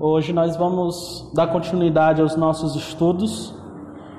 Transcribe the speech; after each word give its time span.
Hoje 0.00 0.32
nós 0.32 0.56
vamos 0.56 1.28
dar 1.34 1.48
continuidade 1.48 2.22
aos 2.22 2.36
nossos 2.36 2.76
estudos 2.76 3.52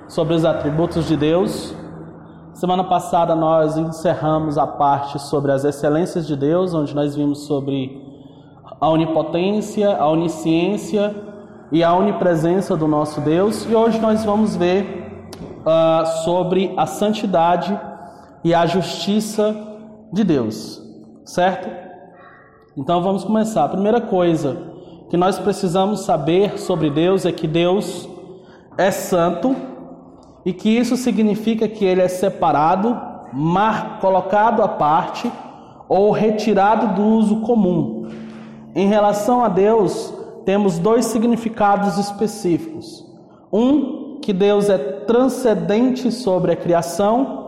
sobre 0.09 0.33
os 0.33 0.43
atributos 0.43 1.07
de 1.07 1.15
Deus. 1.15 1.73
Semana 2.53 2.83
passada 2.83 3.33
nós 3.33 3.77
encerramos 3.77 4.57
a 4.57 4.67
parte 4.67 5.17
sobre 5.19 5.53
as 5.53 5.63
excelências 5.63 6.27
de 6.27 6.35
Deus, 6.35 6.73
onde 6.73 6.93
nós 6.93 7.15
vimos 7.15 7.45
sobre 7.45 7.97
a 8.81 8.89
onipotência, 8.89 9.95
a 9.95 10.05
onisciência 10.09 11.15
e 11.71 11.81
a 11.81 11.93
onipresença 11.93 12.75
do 12.75 12.85
nosso 12.85 13.21
Deus. 13.21 13.65
E 13.65 13.73
hoje 13.73 14.01
nós 14.01 14.25
vamos 14.25 14.57
ver 14.57 15.31
uh, 15.61 16.05
sobre 16.25 16.73
a 16.75 16.85
santidade 16.85 17.79
e 18.43 18.53
a 18.53 18.65
justiça 18.65 19.55
de 20.11 20.25
Deus, 20.25 20.83
certo? 21.23 21.69
Então 22.75 23.01
vamos 23.01 23.23
começar. 23.23 23.63
A 23.63 23.69
primeira 23.69 24.01
coisa 24.01 24.68
que 25.09 25.17
nós 25.17 25.39
precisamos 25.39 26.01
saber 26.01 26.59
sobre 26.59 26.89
Deus 26.89 27.25
é 27.25 27.31
que 27.31 27.47
Deus 27.47 28.07
é 28.77 28.91
santo 28.91 29.55
e 30.45 30.53
que 30.53 30.69
isso 30.69 30.95
significa 30.95 31.67
que 31.67 31.83
ele 31.83 32.01
é 32.01 32.07
separado, 32.07 32.97
mar, 33.33 33.99
colocado 33.99 34.61
à 34.61 34.67
parte 34.67 35.31
ou 35.87 36.11
retirado 36.11 36.95
do 36.95 37.03
uso 37.03 37.41
comum. 37.41 38.07
Em 38.75 38.87
relação 38.87 39.43
a 39.43 39.49
Deus, 39.49 40.13
temos 40.45 40.77
dois 40.77 41.05
significados 41.05 41.97
específicos. 41.97 43.05
Um, 43.51 44.19
que 44.21 44.31
Deus 44.31 44.69
é 44.69 44.77
transcendente 44.77 46.11
sobre 46.11 46.51
a 46.51 46.55
criação, 46.55 47.39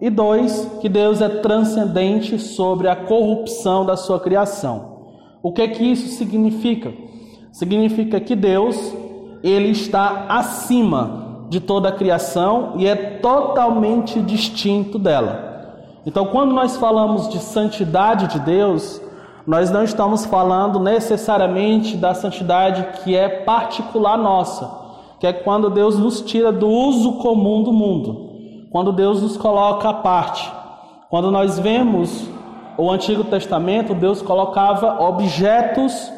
e 0.00 0.08
dois, 0.08 0.66
que 0.80 0.88
Deus 0.88 1.20
é 1.20 1.28
transcendente 1.28 2.38
sobre 2.38 2.88
a 2.88 2.96
corrupção 2.96 3.84
da 3.84 3.96
sua 3.96 4.18
criação. 4.18 4.89
O 5.42 5.52
que 5.52 5.62
é 5.62 5.68
que 5.68 5.84
isso 5.84 6.08
significa? 6.16 6.92
Significa 7.52 8.20
que 8.20 8.36
Deus, 8.36 8.94
ele 9.42 9.70
está 9.70 10.26
acima 10.28 11.46
de 11.48 11.60
toda 11.60 11.88
a 11.88 11.92
criação 11.92 12.74
e 12.76 12.86
é 12.86 12.94
totalmente 12.94 14.20
distinto 14.20 14.98
dela. 14.98 15.74
Então, 16.06 16.26
quando 16.26 16.52
nós 16.52 16.76
falamos 16.76 17.28
de 17.28 17.38
santidade 17.38 18.28
de 18.28 18.38
Deus, 18.40 19.00
nós 19.46 19.70
não 19.70 19.82
estamos 19.82 20.24
falando 20.24 20.78
necessariamente 20.78 21.96
da 21.96 22.14
santidade 22.14 23.02
que 23.02 23.16
é 23.16 23.28
particular 23.28 24.16
nossa, 24.16 24.70
que 25.18 25.26
é 25.26 25.32
quando 25.32 25.70
Deus 25.70 25.98
nos 25.98 26.20
tira 26.20 26.52
do 26.52 26.68
uso 26.68 27.14
comum 27.14 27.62
do 27.62 27.72
mundo 27.72 28.30
quando 28.70 28.92
Deus 28.92 29.20
nos 29.20 29.36
coloca 29.36 29.88
à 29.88 29.94
parte. 29.94 30.50
Quando 31.08 31.30
nós 31.30 31.58
vemos 31.58 32.28
o 32.80 32.90
Antigo 32.90 33.24
Testamento, 33.24 33.94
Deus 33.94 34.22
colocava 34.22 35.02
objetos 35.02 36.10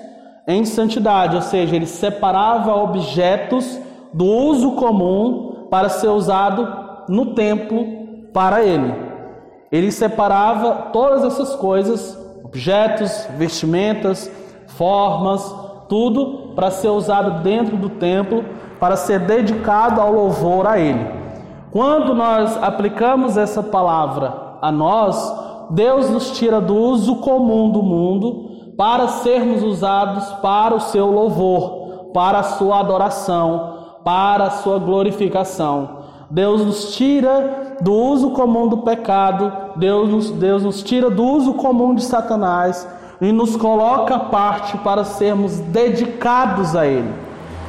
em 0.46 0.64
santidade, 0.64 1.34
ou 1.34 1.42
seja, 1.42 1.74
ele 1.74 1.86
separava 1.86 2.74
objetos 2.76 3.80
do 4.14 4.24
uso 4.24 4.72
comum 4.72 5.66
para 5.68 5.88
ser 5.88 6.08
usado 6.08 6.68
no 7.08 7.34
templo 7.34 7.84
para 8.32 8.62
ele. 8.62 8.94
Ele 9.72 9.90
separava 9.90 10.90
todas 10.92 11.24
essas 11.24 11.54
coisas, 11.56 12.18
objetos, 12.44 13.26
vestimentas, 13.36 14.30
formas, 14.68 15.54
tudo 15.88 16.52
para 16.54 16.70
ser 16.70 16.88
usado 16.88 17.42
dentro 17.42 17.76
do 17.76 17.88
templo, 17.88 18.44
para 18.78 18.96
ser 18.96 19.20
dedicado 19.20 20.00
ao 20.00 20.12
louvor 20.12 20.66
a 20.66 20.78
ele. 20.78 21.06
Quando 21.72 22.14
nós 22.14 22.56
aplicamos 22.62 23.36
essa 23.36 23.62
palavra 23.62 24.58
a 24.60 24.70
nós, 24.70 25.41
Deus 25.70 26.10
nos 26.10 26.32
tira 26.32 26.60
do 26.60 26.74
uso 26.74 27.16
comum 27.16 27.70
do 27.70 27.82
mundo 27.82 28.74
para 28.76 29.08
sermos 29.08 29.62
usados 29.62 30.24
para 30.40 30.74
o 30.74 30.80
seu 30.80 31.06
louvor, 31.10 32.10
para 32.12 32.40
a 32.40 32.42
sua 32.42 32.80
adoração, 32.80 33.98
para 34.04 34.44
a 34.44 34.50
sua 34.50 34.78
glorificação. 34.78 36.02
Deus 36.30 36.64
nos 36.64 36.94
tira 36.96 37.76
do 37.80 37.92
uso 37.92 38.30
comum 38.30 38.68
do 38.68 38.78
pecado, 38.78 39.52
Deus 39.76 40.08
nos, 40.08 40.30
Deus 40.30 40.62
nos 40.62 40.82
tira 40.82 41.10
do 41.10 41.22
uso 41.22 41.54
comum 41.54 41.94
de 41.94 42.02
Satanás 42.02 42.88
e 43.20 43.30
nos 43.30 43.56
coloca 43.56 44.16
à 44.16 44.20
parte 44.20 44.76
para 44.78 45.04
sermos 45.04 45.58
dedicados 45.58 46.74
a 46.74 46.86
Ele. 46.86 47.12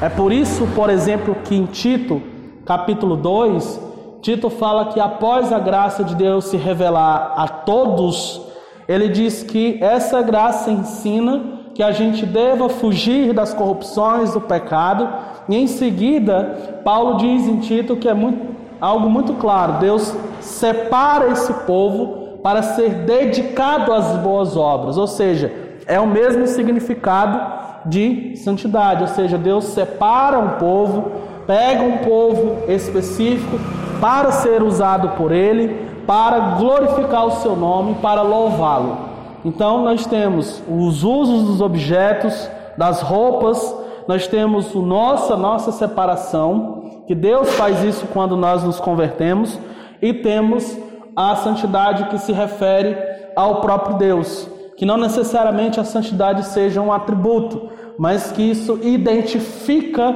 É 0.02 0.10
por 0.10 0.32
isso, 0.32 0.68
por 0.76 0.90
exemplo, 0.90 1.36
que 1.44 1.56
em 1.56 1.66
Tito, 1.66 2.22
capítulo 2.66 3.16
2, 3.16 3.93
Tito 4.24 4.50
fala 4.50 4.86
que 4.86 5.02
após 5.02 5.52
a 5.52 5.60
graça 5.60 6.02
de 6.02 6.16
Deus 6.16 6.46
se 6.46 6.56
revelar 6.56 7.34
a 7.36 7.46
todos, 7.46 8.42
ele 8.88 9.10
diz 9.10 9.44
que 9.44 9.78
essa 9.84 10.22
graça 10.22 10.72
ensina 10.72 11.42
que 11.76 11.84
a 11.84 11.92
gente 11.92 12.26
deva 12.26 12.70
fugir 12.70 13.34
das 13.34 13.54
corrupções 13.54 14.32
do 14.32 14.40
pecado, 14.40 15.10
e 15.50 15.58
em 15.58 15.68
seguida, 15.68 16.80
Paulo 16.86 17.18
diz 17.18 17.46
em 17.46 17.60
Tito 17.60 17.98
que 17.98 18.08
é 18.08 18.14
muito, 18.14 18.56
algo 18.80 19.10
muito 19.10 19.34
claro: 19.34 19.74
Deus 19.80 20.16
separa 20.40 21.28
esse 21.28 21.54
povo 21.66 22.38
para 22.42 22.62
ser 22.62 23.04
dedicado 23.06 23.92
às 23.92 24.16
boas 24.20 24.56
obras, 24.56 24.98
ou 24.98 25.08
seja, 25.08 25.52
é 25.86 26.00
o 26.00 26.08
mesmo 26.08 26.48
significado 26.48 27.42
de 27.86 28.38
santidade, 28.38 29.02
ou 29.02 29.10
seja, 29.10 29.38
Deus 29.38 29.66
separa 29.66 30.40
um 30.40 30.52
povo, 30.52 31.12
pega 31.46 31.82
um 31.84 31.98
povo 32.00 32.70
específico 32.72 33.60
para 34.00 34.32
ser 34.32 34.62
usado 34.62 35.10
por 35.18 35.32
Ele, 35.32 35.88
para 36.06 36.40
glorificar 36.58 37.26
o 37.26 37.32
seu 37.32 37.56
nome, 37.56 37.96
para 37.96 38.22
louvá-lo. 38.22 38.98
Então 39.46 39.84
nós 39.84 40.06
temos 40.06 40.62
os 40.68 41.04
usos 41.04 41.44
dos 41.44 41.62
objetos, 41.62 42.50
das 42.78 43.02
roupas, 43.02 43.76
nós 44.08 44.28
temos 44.28 44.74
o 44.74 44.82
nossa 44.82 45.38
nossa 45.38 45.72
separação, 45.72 47.04
que 47.08 47.16
Deus 47.16 47.50
faz 47.54 47.84
isso 47.84 48.08
quando 48.14 48.36
nós 48.36 48.64
nos 48.64 48.80
convertemos, 48.80 49.60
e 50.02 50.14
temos 50.14 50.78
a 51.16 51.36
santidade 51.36 52.06
que 52.06 52.18
se 52.18 52.32
refere 52.32 52.98
ao 53.36 53.62
próprio 53.62 53.98
Deus, 53.98 54.48
que 54.76 54.86
não 54.86 54.98
necessariamente 54.98 55.80
a 55.80 55.84
santidade 55.84 56.46
seja 56.46 56.82
um 56.82 56.92
atributo, 56.92 57.70
mas 57.98 58.32
que 58.32 58.42
isso 58.42 58.80
identifica 58.82 60.14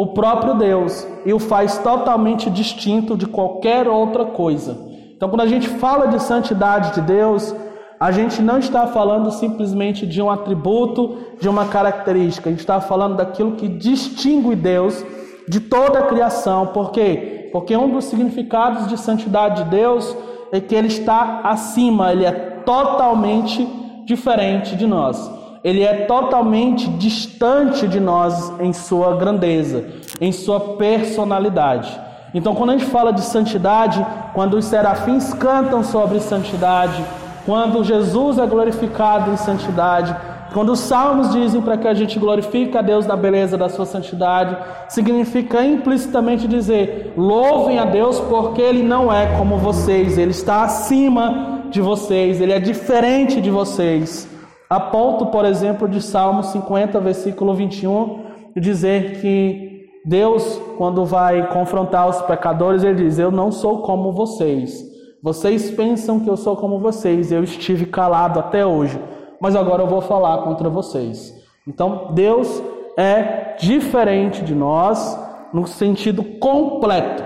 o 0.00 0.06
próprio 0.06 0.54
Deus 0.54 1.04
e 1.26 1.32
o 1.32 1.40
faz 1.40 1.78
totalmente 1.78 2.48
distinto 2.48 3.16
de 3.16 3.26
qualquer 3.26 3.88
outra 3.88 4.26
coisa. 4.26 4.78
Então, 5.16 5.28
quando 5.28 5.40
a 5.40 5.46
gente 5.48 5.68
fala 5.68 6.06
de 6.06 6.22
santidade 6.22 6.94
de 6.94 7.00
Deus, 7.00 7.52
a 7.98 8.12
gente 8.12 8.40
não 8.40 8.60
está 8.60 8.86
falando 8.86 9.32
simplesmente 9.32 10.06
de 10.06 10.22
um 10.22 10.30
atributo, 10.30 11.16
de 11.40 11.48
uma 11.48 11.64
característica, 11.64 12.48
a 12.48 12.52
gente 12.52 12.60
está 12.60 12.80
falando 12.80 13.16
daquilo 13.16 13.56
que 13.56 13.66
distingue 13.66 14.54
Deus 14.54 15.04
de 15.48 15.58
toda 15.58 15.98
a 15.98 16.06
criação. 16.06 16.68
Por 16.68 16.92
quê? 16.92 17.48
Porque 17.50 17.76
um 17.76 17.90
dos 17.90 18.04
significados 18.04 18.86
de 18.86 18.96
santidade 18.96 19.64
de 19.64 19.70
Deus 19.70 20.16
é 20.52 20.60
que 20.60 20.76
ele 20.76 20.86
está 20.86 21.40
acima, 21.42 22.12
ele 22.12 22.24
é 22.24 22.30
totalmente 22.64 23.66
diferente 24.06 24.76
de 24.76 24.86
nós 24.86 25.37
ele 25.62 25.82
é 25.82 26.06
totalmente 26.06 26.88
distante 26.90 27.86
de 27.86 28.00
nós 28.00 28.52
em 28.60 28.72
sua 28.72 29.16
grandeza, 29.16 29.84
em 30.20 30.32
sua 30.32 30.60
personalidade. 30.76 31.98
Então, 32.32 32.54
quando 32.54 32.70
a 32.70 32.78
gente 32.78 32.90
fala 32.90 33.12
de 33.12 33.22
santidade, 33.22 34.04
quando 34.34 34.54
os 34.54 34.66
serafins 34.66 35.32
cantam 35.34 35.82
sobre 35.82 36.20
santidade, 36.20 37.02
quando 37.46 37.82
Jesus 37.82 38.38
é 38.38 38.46
glorificado 38.46 39.30
em 39.30 39.36
santidade, 39.36 40.14
quando 40.52 40.72
os 40.72 40.80
salmos 40.80 41.30
dizem 41.32 41.60
para 41.60 41.76
que 41.76 41.88
a 41.88 41.94
gente 41.94 42.18
glorifique 42.18 42.76
a 42.76 42.82
Deus 42.82 43.06
na 43.06 43.16
beleza 43.16 43.56
da 43.56 43.68
sua 43.68 43.84
santidade, 43.84 44.56
significa 44.88 45.64
implicitamente 45.64 46.46
dizer: 46.46 47.12
louvem 47.16 47.78
a 47.78 47.84
Deus 47.84 48.20
porque 48.20 48.62
ele 48.62 48.82
não 48.82 49.12
é 49.12 49.38
como 49.38 49.56
vocês, 49.58 50.16
ele 50.16 50.30
está 50.30 50.62
acima 50.62 51.62
de 51.70 51.80
vocês, 51.80 52.40
ele 52.40 52.52
é 52.52 52.60
diferente 52.60 53.40
de 53.40 53.50
vocês. 53.50 54.37
A 54.68 54.78
ponto, 54.78 55.26
por 55.26 55.44
exemplo, 55.44 55.88
de 55.88 56.02
Salmo 56.02 56.42
50, 56.42 57.00
versículo 57.00 57.54
21, 57.54 58.24
de 58.54 58.60
dizer 58.60 59.20
que 59.20 59.88
Deus, 60.04 60.60
quando 60.76 61.04
vai 61.04 61.48
confrontar 61.48 62.08
os 62.08 62.20
pecadores, 62.22 62.82
ele 62.82 63.04
diz: 63.04 63.18
Eu 63.18 63.30
não 63.30 63.50
sou 63.50 63.82
como 63.82 64.12
vocês. 64.12 64.86
Vocês 65.22 65.70
pensam 65.70 66.20
que 66.20 66.30
eu 66.30 66.36
sou 66.36 66.56
como 66.56 66.78
vocês, 66.78 67.32
eu 67.32 67.42
estive 67.42 67.86
calado 67.86 68.38
até 68.38 68.64
hoje, 68.64 69.00
mas 69.40 69.56
agora 69.56 69.82
eu 69.82 69.88
vou 69.88 70.00
falar 70.00 70.38
contra 70.42 70.68
vocês. 70.68 71.34
Então, 71.66 72.12
Deus 72.12 72.62
é 72.96 73.56
diferente 73.58 74.42
de 74.42 74.54
nós 74.54 75.18
no 75.52 75.66
sentido 75.66 76.22
completo. 76.22 77.22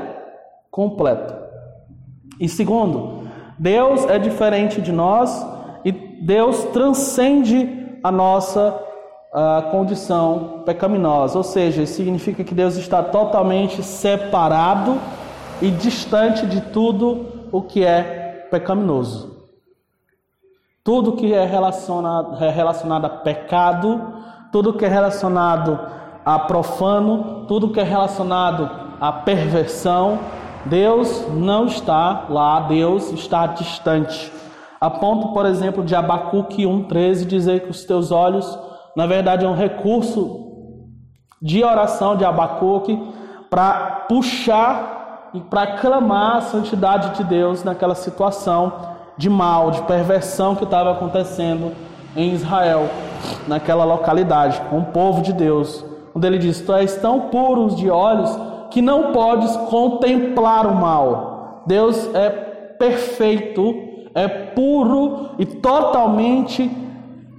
Completo. 0.70 1.34
E 2.40 2.48
segundo, 2.48 3.28
Deus 3.58 4.04
é 4.06 4.18
diferente 4.18 4.80
de 4.80 4.90
nós 4.90 5.46
Deus 5.90 6.62
transcende 6.66 7.98
a 8.04 8.12
nossa 8.12 8.78
a 9.32 9.62
condição 9.70 10.62
pecaminosa, 10.66 11.38
ou 11.38 11.42
seja, 11.42 11.86
significa 11.86 12.44
que 12.44 12.54
Deus 12.54 12.76
está 12.76 13.02
totalmente 13.02 13.82
separado 13.82 14.98
e 15.62 15.70
distante 15.70 16.46
de 16.46 16.60
tudo 16.60 17.48
o 17.50 17.62
que 17.62 17.82
é 17.82 18.46
pecaminoso. 18.50 19.32
Tudo 20.84 21.12
que 21.12 21.32
é 21.32 21.46
relacionado, 21.46 22.44
é 22.44 22.50
relacionado 22.50 23.06
a 23.06 23.08
pecado, 23.08 24.02
tudo 24.50 24.74
que 24.74 24.84
é 24.84 24.88
relacionado 24.88 25.80
a 26.24 26.38
profano, 26.38 27.46
tudo 27.46 27.70
que 27.70 27.80
é 27.80 27.84
relacionado 27.84 28.68
à 29.00 29.12
perversão, 29.12 30.18
Deus 30.66 31.26
não 31.32 31.66
está 31.66 32.26
lá, 32.28 32.60
Deus 32.60 33.10
está 33.12 33.46
distante. 33.46 34.30
A 34.82 34.90
ponto, 34.90 35.28
por 35.28 35.46
exemplo, 35.46 35.84
de 35.84 35.94
Abacuque 35.94 36.64
1,13 36.64 37.24
dizer 37.24 37.60
que 37.60 37.70
os 37.70 37.84
teus 37.84 38.10
olhos, 38.10 38.58
na 38.96 39.06
verdade, 39.06 39.44
é 39.44 39.48
um 39.48 39.54
recurso 39.54 40.40
de 41.40 41.62
oração 41.62 42.16
de 42.16 42.24
Abacuque 42.24 43.00
para 43.48 44.06
puxar 44.08 45.30
e 45.34 45.40
para 45.40 45.76
clamar 45.76 46.38
a 46.38 46.40
santidade 46.40 47.16
de 47.16 47.22
Deus 47.22 47.62
naquela 47.62 47.94
situação 47.94 48.72
de 49.16 49.30
mal, 49.30 49.70
de 49.70 49.82
perversão 49.82 50.56
que 50.56 50.64
estava 50.64 50.90
acontecendo 50.90 51.70
em 52.16 52.32
Israel, 52.32 52.88
naquela 53.46 53.84
localidade, 53.84 54.60
com 54.62 54.80
o 54.80 54.86
povo 54.86 55.22
de 55.22 55.32
Deus, 55.32 55.84
onde 56.12 56.26
ele 56.26 56.38
diz: 56.38 56.60
Tu 56.60 56.72
és 56.72 56.96
tão 56.96 57.28
puros 57.28 57.76
de 57.76 57.88
olhos 57.88 58.36
que 58.68 58.82
não 58.82 59.12
podes 59.12 59.56
contemplar 59.70 60.66
o 60.66 60.74
mal. 60.74 61.62
Deus 61.68 62.12
é 62.16 62.30
perfeito 62.30 63.91
é 64.14 64.28
puro 64.28 65.30
e 65.38 65.46
totalmente 65.46 66.70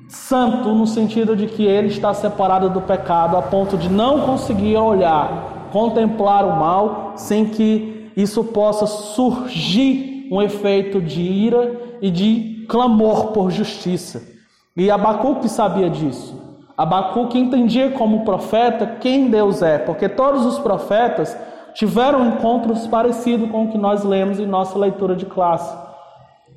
santo, 0.07 0.69
no 0.69 0.85
sentido 0.85 1.35
de 1.35 1.47
que 1.47 1.65
ele 1.65 1.87
está 1.87 2.13
separado 2.13 2.69
do 2.69 2.81
pecado 2.81 3.35
a 3.35 3.41
ponto 3.41 3.77
de 3.77 3.89
não 3.89 4.21
conseguir 4.21 4.77
olhar, 4.77 5.69
contemplar 5.71 6.45
o 6.45 6.55
mal, 6.59 7.13
sem 7.15 7.45
que 7.45 8.11
isso 8.15 8.43
possa 8.43 8.85
surgir 8.85 10.27
um 10.31 10.41
efeito 10.41 11.01
de 11.01 11.21
ira 11.21 11.97
e 12.01 12.11
de 12.11 12.65
clamor 12.69 13.27
por 13.27 13.51
justiça. 13.51 14.21
E 14.75 14.89
Abacuque 14.89 15.49
sabia 15.49 15.89
disso. 15.89 16.41
Abacuque 16.75 17.37
entendia 17.37 17.91
como 17.91 18.25
profeta 18.25 18.97
quem 18.99 19.29
Deus 19.29 19.61
é, 19.61 19.77
porque 19.77 20.09
todos 20.09 20.45
os 20.45 20.57
profetas 20.57 21.37
tiveram 21.75 22.27
encontros 22.27 22.87
parecidos 22.87 23.49
com 23.49 23.65
o 23.65 23.71
que 23.71 23.77
nós 23.77 24.03
lemos 24.03 24.39
em 24.39 24.45
nossa 24.45 24.77
leitura 24.77 25.15
de 25.15 25.25
classe. 25.25 25.82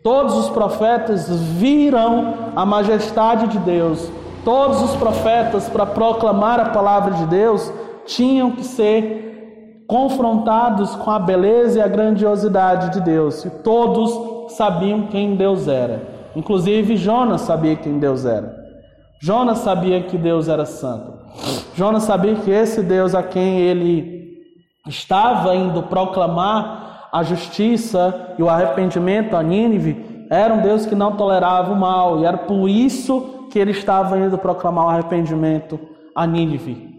Todos 0.07 0.37
os 0.37 0.51
profetas 0.51 1.29
viram 1.29 2.53
a 2.55 2.65
majestade 2.65 3.49
de 3.49 3.59
Deus. 3.59 4.09
Todos 4.45 4.81
os 4.81 4.95
profetas, 4.95 5.69
para 5.69 5.85
proclamar 5.85 6.61
a 6.61 6.67
palavra 6.67 7.15
de 7.15 7.27
Deus, 7.27 7.73
tinham 8.05 8.53
que 8.53 8.63
ser 8.63 9.83
confrontados 9.89 10.95
com 10.95 11.11
a 11.11 11.19
beleza 11.19 11.81
e 11.81 11.83
a 11.83 11.89
grandiosidade 11.89 12.93
de 12.93 13.01
Deus. 13.01 13.45
E 13.45 13.51
todos 13.51 14.53
sabiam 14.53 15.09
quem 15.09 15.35
Deus 15.35 15.67
era. 15.67 16.31
Inclusive 16.37 16.97
Jonas 16.97 17.41
sabia 17.41 17.75
quem 17.75 17.99
Deus 17.99 18.25
era. 18.25 18.55
Jonas 19.21 19.59
sabia 19.59 20.01
que 20.05 20.17
Deus 20.17 20.47
era 20.47 20.67
santo. 20.67 21.15
Jonas 21.75 22.05
sabia 22.05 22.37
que 22.37 22.51
esse 22.53 22.81
Deus 22.81 23.13
a 23.13 23.25
quem 23.25 23.59
ele 23.59 24.39
estava 24.87 25.53
indo 25.57 25.83
proclamar 25.83 26.86
a 27.17 27.23
justiça 27.23 28.35
e 28.37 28.43
o 28.43 28.51
arrependimento 28.51 29.35
a 29.35 29.43
Nínive, 29.43 30.27
era 30.31 30.53
um 30.53 30.61
Deus 30.61 30.85
que 30.85 30.95
não 30.95 31.17
tolerava 31.17 31.73
o 31.73 31.77
mal, 31.77 32.21
e 32.21 32.27
era 32.27 32.37
por 32.37 32.69
isso 32.69 33.47
que 33.51 33.59
ele 33.59 33.71
estava 33.71 34.19
indo 34.19 34.37
proclamar 34.37 34.85
o 34.85 34.89
arrependimento 34.91 35.81
a 36.15 36.27
Nínive. 36.27 36.95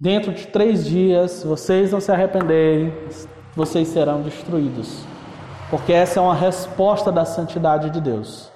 Dentro 0.00 0.32
de 0.32 0.48
três 0.48 0.84
dias, 0.84 1.44
vocês 1.44 1.92
não 1.92 2.00
se 2.00 2.10
arrependerem, 2.10 2.92
vocês 3.54 3.86
serão 3.86 4.22
destruídos. 4.22 5.04
Porque 5.70 5.92
essa 5.92 6.18
é 6.18 6.22
uma 6.22 6.34
resposta 6.34 7.12
da 7.12 7.24
santidade 7.24 7.90
de 7.90 8.00
Deus 8.00 8.50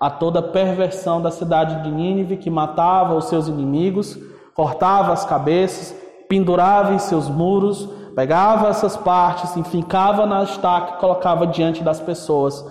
a 0.00 0.10
toda 0.10 0.42
perversão 0.42 1.22
da 1.22 1.30
cidade 1.30 1.80
de 1.84 1.92
Nínive 1.92 2.38
que 2.38 2.50
matava 2.50 3.14
os 3.14 3.26
seus 3.26 3.46
inimigos, 3.46 4.18
cortava 4.52 5.12
as 5.12 5.24
cabeças, 5.24 5.94
pendurava 6.28 6.92
em 6.92 6.98
seus 6.98 7.28
muros, 7.28 7.88
Pegava 8.18 8.66
essas 8.66 8.96
partes, 8.96 9.56
enfincava 9.56 10.26
na 10.26 10.42
estaca 10.42 10.94
e 10.96 10.98
colocava 10.98 11.46
diante 11.46 11.84
das 11.84 12.00
pessoas. 12.00 12.66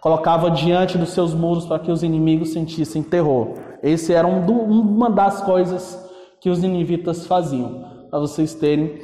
Colocava 0.00 0.48
diante 0.48 0.96
dos 0.96 1.08
seus 1.08 1.34
muros 1.34 1.66
para 1.66 1.80
que 1.80 1.90
os 1.90 2.04
inimigos 2.04 2.52
sentissem 2.52 3.02
terror. 3.02 3.48
Esse 3.82 4.12
era 4.12 4.28
um, 4.28 4.46
uma 4.46 5.10
das 5.10 5.42
coisas 5.42 5.98
que 6.40 6.48
os 6.48 6.60
ninivitas 6.60 7.26
faziam. 7.26 7.84
Para 8.08 8.20
vocês 8.20 8.54
terem 8.54 9.00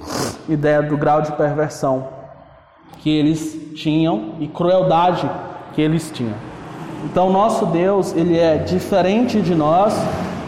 ideia 0.48 0.80
do 0.80 0.96
grau 0.96 1.20
de 1.20 1.32
perversão 1.32 2.06
que 2.98 3.10
eles 3.10 3.72
tinham 3.74 4.34
e 4.38 4.46
crueldade 4.46 5.28
que 5.74 5.82
eles 5.82 6.12
tinham. 6.12 6.36
Então, 7.06 7.28
nosso 7.32 7.66
Deus, 7.66 8.14
ele 8.14 8.38
é 8.38 8.56
diferente 8.56 9.42
de 9.42 9.52
nós 9.52 9.94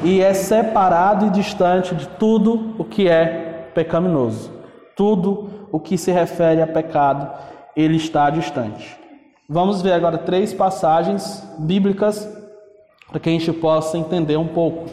e 0.05 0.21
é 0.21 0.33
separado 0.33 1.27
e 1.27 1.31
distante 1.31 1.93
de 1.97 2.07
tudo 2.07 2.77
o 2.79 2.85
que 2.85 3.09
é 3.09 3.69
pecaminoso. 3.75 4.60
Tudo 5.01 5.49
o 5.73 5.81
que 5.81 5.97
se 5.97 6.13
refere 6.13 6.61
a 6.61 6.67
pecado, 6.67 7.27
ele 7.75 7.97
está 7.97 8.29
distante. 8.29 8.99
Vamos 9.49 9.81
ver 9.81 9.95
agora 9.95 10.19
três 10.19 10.53
passagens 10.53 11.43
bíblicas 11.59 12.29
para 13.09 13.19
que 13.19 13.31
a 13.31 13.33
gente 13.33 13.51
possa 13.51 13.97
entender 13.97 14.37
um 14.37 14.49
pouco. 14.49 14.91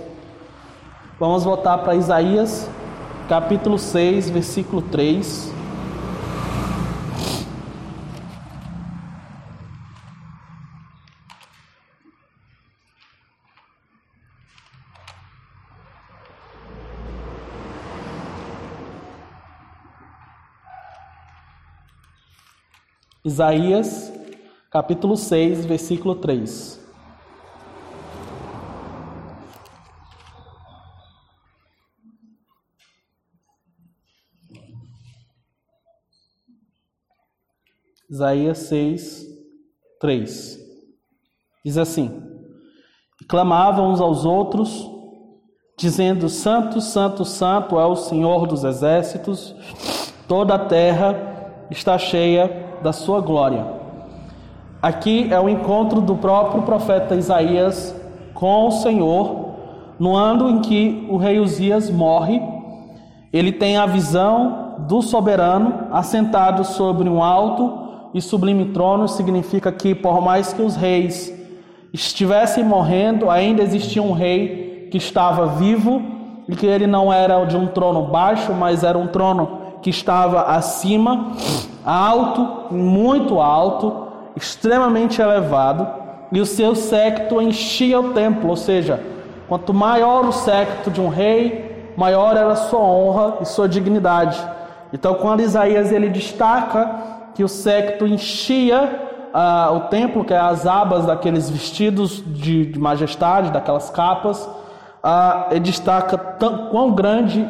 Vamos 1.20 1.44
voltar 1.44 1.80
para 1.80 1.94
Isaías, 1.94 2.70
capítulo 3.28 3.78
6, 3.78 4.30
versículo 4.30 4.82
3. 4.82 5.57
Isaías, 23.28 24.14
capítulo 24.72 25.18
6, 25.18 25.66
versículo 25.66 26.16
3. 26.16 26.80
Isaías 38.10 38.60
6, 38.60 39.28
3. 40.00 40.60
Diz 41.66 41.78
assim: 41.78 42.24
Clamavam 43.28 43.92
uns 43.92 44.00
aos 44.00 44.24
outros, 44.24 44.90
dizendo: 45.78 46.30
Santo, 46.30 46.80
Santo, 46.80 47.26
Santo 47.26 47.78
é 47.78 47.86
o 47.86 47.98
Senhor 47.98 48.48
dos 48.48 48.64
exércitos, 48.64 49.54
toda 50.30 50.56
a 50.56 50.66
terra 50.66 51.68
está 51.70 51.98
cheia 51.98 52.67
da 52.82 52.94
sua 52.94 53.22
glória. 53.22 53.66
Aqui 54.82 55.28
é 55.32 55.40
o 55.40 55.50
encontro 55.50 56.02
do 56.02 56.16
próprio 56.16 56.62
profeta 56.62 57.16
Isaías 57.16 57.96
com 58.34 58.68
o 58.68 58.72
Senhor, 58.72 59.48
no 60.00 60.16
ano 60.16 60.50
em 60.50 60.60
que 60.62 61.08
o 61.10 61.18
rei 61.18 61.40
Uzias 61.40 61.90
morre. 61.90 62.42
Ele 63.34 63.52
tem 63.52 63.78
a 63.78 63.86
visão 63.86 64.76
do 64.88 65.02
soberano 65.02 65.88
assentado 65.92 66.64
sobre 66.64 67.10
um 67.10 67.24
alto 67.24 67.88
e 68.14 68.22
sublime 68.22 68.66
trono, 68.66 69.08
significa 69.08 69.72
que 69.72 69.96
por 69.96 70.22
mais 70.22 70.54
que 70.54 70.62
os 70.62 70.76
reis 70.76 71.34
estivessem 71.92 72.64
morrendo, 72.64 73.30
ainda 73.30 73.64
existia 73.64 74.02
um 74.02 74.12
rei 74.12 74.88
que 74.92 74.98
estava 74.98 75.48
vivo 75.48 76.02
e 76.48 76.56
que 76.56 76.66
ele 76.66 76.88
não 76.88 77.12
era 77.12 77.44
de 77.46 77.58
um 77.58 77.68
trono 77.68 78.04
baixo, 78.04 78.54
mas 78.54 78.84
era 78.84 78.98
um 78.98 79.08
trono 79.08 79.60
que 79.82 79.90
estava 79.90 80.44
acima 80.44 81.32
alto, 81.88 82.74
muito 82.76 83.40
alto, 83.40 84.08
extremamente 84.36 85.22
elevado, 85.22 85.88
e 86.34 86.42
o 86.42 86.46
seu 86.46 86.76
séquito 86.76 87.42
enchia 87.42 87.98
o 87.98 88.12
templo, 88.12 88.50
ou 88.50 88.58
seja, 88.58 89.02
quanto 89.48 89.74
maior 89.74 90.26
o 90.26 90.34
séquito 90.34 90.92
de 90.92 91.00
um 91.00 91.08
rei, 91.08 91.94
maior 91.96 92.36
era 92.36 92.54
sua 92.58 92.82
honra 92.82 93.38
e 93.40 93.46
sua 93.46 93.70
dignidade. 93.70 94.38
Então, 94.92 95.14
quando 95.16 95.40
Isaías 95.40 95.90
ele 95.94 96.10
destaca 96.10 97.32
que 97.34 97.44
o 97.44 97.48
séquito 97.48 98.06
enchia 98.06 99.02
uh, 99.34 99.76
o 99.78 99.80
templo, 99.82 100.26
que 100.26 100.34
é 100.34 100.38
as 100.38 100.68
abas 100.68 101.06
daqueles 101.06 101.50
vestidos 101.50 102.22
de, 102.26 102.66
de 102.66 102.78
majestade, 102.80 103.52
daquelas 103.52 103.90
capas, 103.90 104.46
uh, 104.46 105.52
ele 105.52 105.62
destaca 105.62 106.18
tão, 106.18 106.68
quão 106.68 106.92
grande 106.92 107.48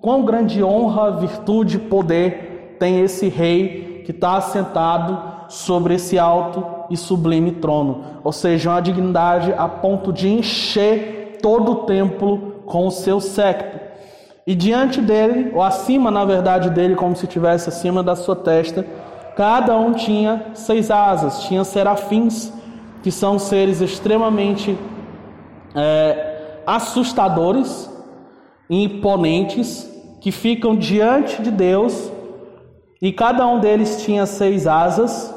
quão 0.00 0.24
grande 0.24 0.64
honra, 0.64 1.10
virtude, 1.12 1.78
poder 1.78 2.49
tem 2.80 3.00
esse 3.00 3.28
rei 3.28 4.02
que 4.06 4.10
está 4.10 4.38
assentado 4.38 5.16
sobre 5.48 5.94
esse 5.94 6.18
alto 6.18 6.64
e 6.88 6.96
sublime 6.96 7.52
trono, 7.52 8.04
ou 8.24 8.32
seja, 8.32 8.70
uma 8.70 8.80
dignidade 8.80 9.52
a 9.52 9.68
ponto 9.68 10.12
de 10.12 10.28
encher 10.28 11.38
todo 11.42 11.72
o 11.72 11.74
templo 11.84 12.62
com 12.64 12.86
o 12.86 12.90
seu 12.90 13.20
séquito. 13.20 13.78
E 14.46 14.54
diante 14.54 15.00
dele, 15.00 15.52
ou 15.54 15.62
acima, 15.62 16.10
na 16.10 16.24
verdade, 16.24 16.70
dele, 16.70 16.94
como 16.96 17.14
se 17.14 17.26
estivesse 17.26 17.68
acima 17.68 18.02
da 18.02 18.16
sua 18.16 18.34
testa, 18.34 18.84
cada 19.36 19.76
um 19.76 19.92
tinha 19.92 20.46
seis 20.54 20.90
asas, 20.90 21.42
tinha 21.42 21.62
serafins, 21.62 22.52
que 23.02 23.12
são 23.12 23.38
seres 23.38 23.80
extremamente 23.80 24.76
é, 25.74 26.62
assustadores 26.66 27.90
e 28.68 28.84
imponentes 28.84 29.88
que 30.20 30.32
ficam 30.32 30.76
diante 30.76 31.42
de 31.42 31.50
Deus 31.50 32.10
e 33.00 33.12
cada 33.12 33.46
um 33.46 33.58
deles 33.58 34.02
tinha 34.02 34.26
seis 34.26 34.66
asas, 34.66 35.34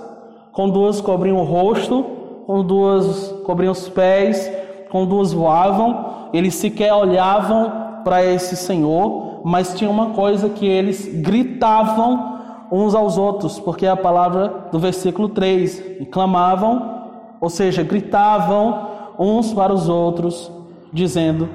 com 0.51 0.69
duas 0.69 0.99
cobriam 0.99 1.37
o 1.37 1.43
rosto, 1.43 2.03
com 2.45 2.61
duas 2.61 3.33
cobriam 3.45 3.71
os 3.71 3.87
pés, 3.87 4.51
com 4.89 5.05
duas 5.05 5.31
voavam. 5.31 6.29
Eles 6.33 6.55
sequer 6.55 6.93
olhavam 6.93 8.01
para 8.03 8.23
esse 8.23 8.57
Senhor, 8.57 9.41
mas 9.45 9.73
tinha 9.75 9.89
uma 9.89 10.09
coisa 10.09 10.49
que 10.49 10.65
eles 10.65 11.07
gritavam 11.21 12.33
uns 12.69 12.93
aos 12.93 13.17
outros, 13.17 13.59
porque 13.59 13.85
é 13.85 13.89
a 13.89 13.95
palavra 13.95 14.67
do 14.69 14.77
versículo 14.77 15.29
3, 15.29 16.01
e 16.01 16.05
clamavam, 16.05 17.01
ou 17.39 17.49
seja, 17.49 17.81
gritavam 17.81 18.89
uns 19.17 19.53
para 19.53 19.71
os 19.71 19.87
outros, 19.87 20.51
dizendo: 20.91 21.47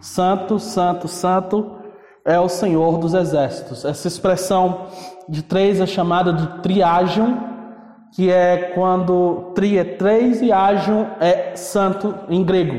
Santo, 0.00 0.60
Santo, 0.60 1.08
Santo 1.08 1.77
é 2.28 2.38
o 2.38 2.48
Senhor 2.48 2.98
dos 2.98 3.14
exércitos. 3.14 3.86
Essa 3.86 4.06
expressão 4.06 4.82
de 5.26 5.42
três 5.42 5.80
é 5.80 5.86
chamada 5.86 6.30
de 6.30 6.46
triagium, 6.60 7.38
que 8.12 8.30
é 8.30 8.72
quando 8.74 9.52
tri 9.54 9.78
é 9.78 9.84
três 9.84 10.42
e 10.42 10.52
agium 10.52 11.06
é 11.20 11.56
santo 11.56 12.14
em 12.28 12.44
grego. 12.44 12.78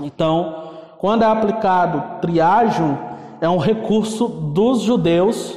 Então, 0.00 0.64
quando 0.98 1.22
é 1.22 1.26
aplicado 1.26 2.20
triagium, 2.20 2.98
é 3.40 3.48
um 3.48 3.58
recurso 3.58 4.26
dos 4.26 4.80
judeus 4.80 5.56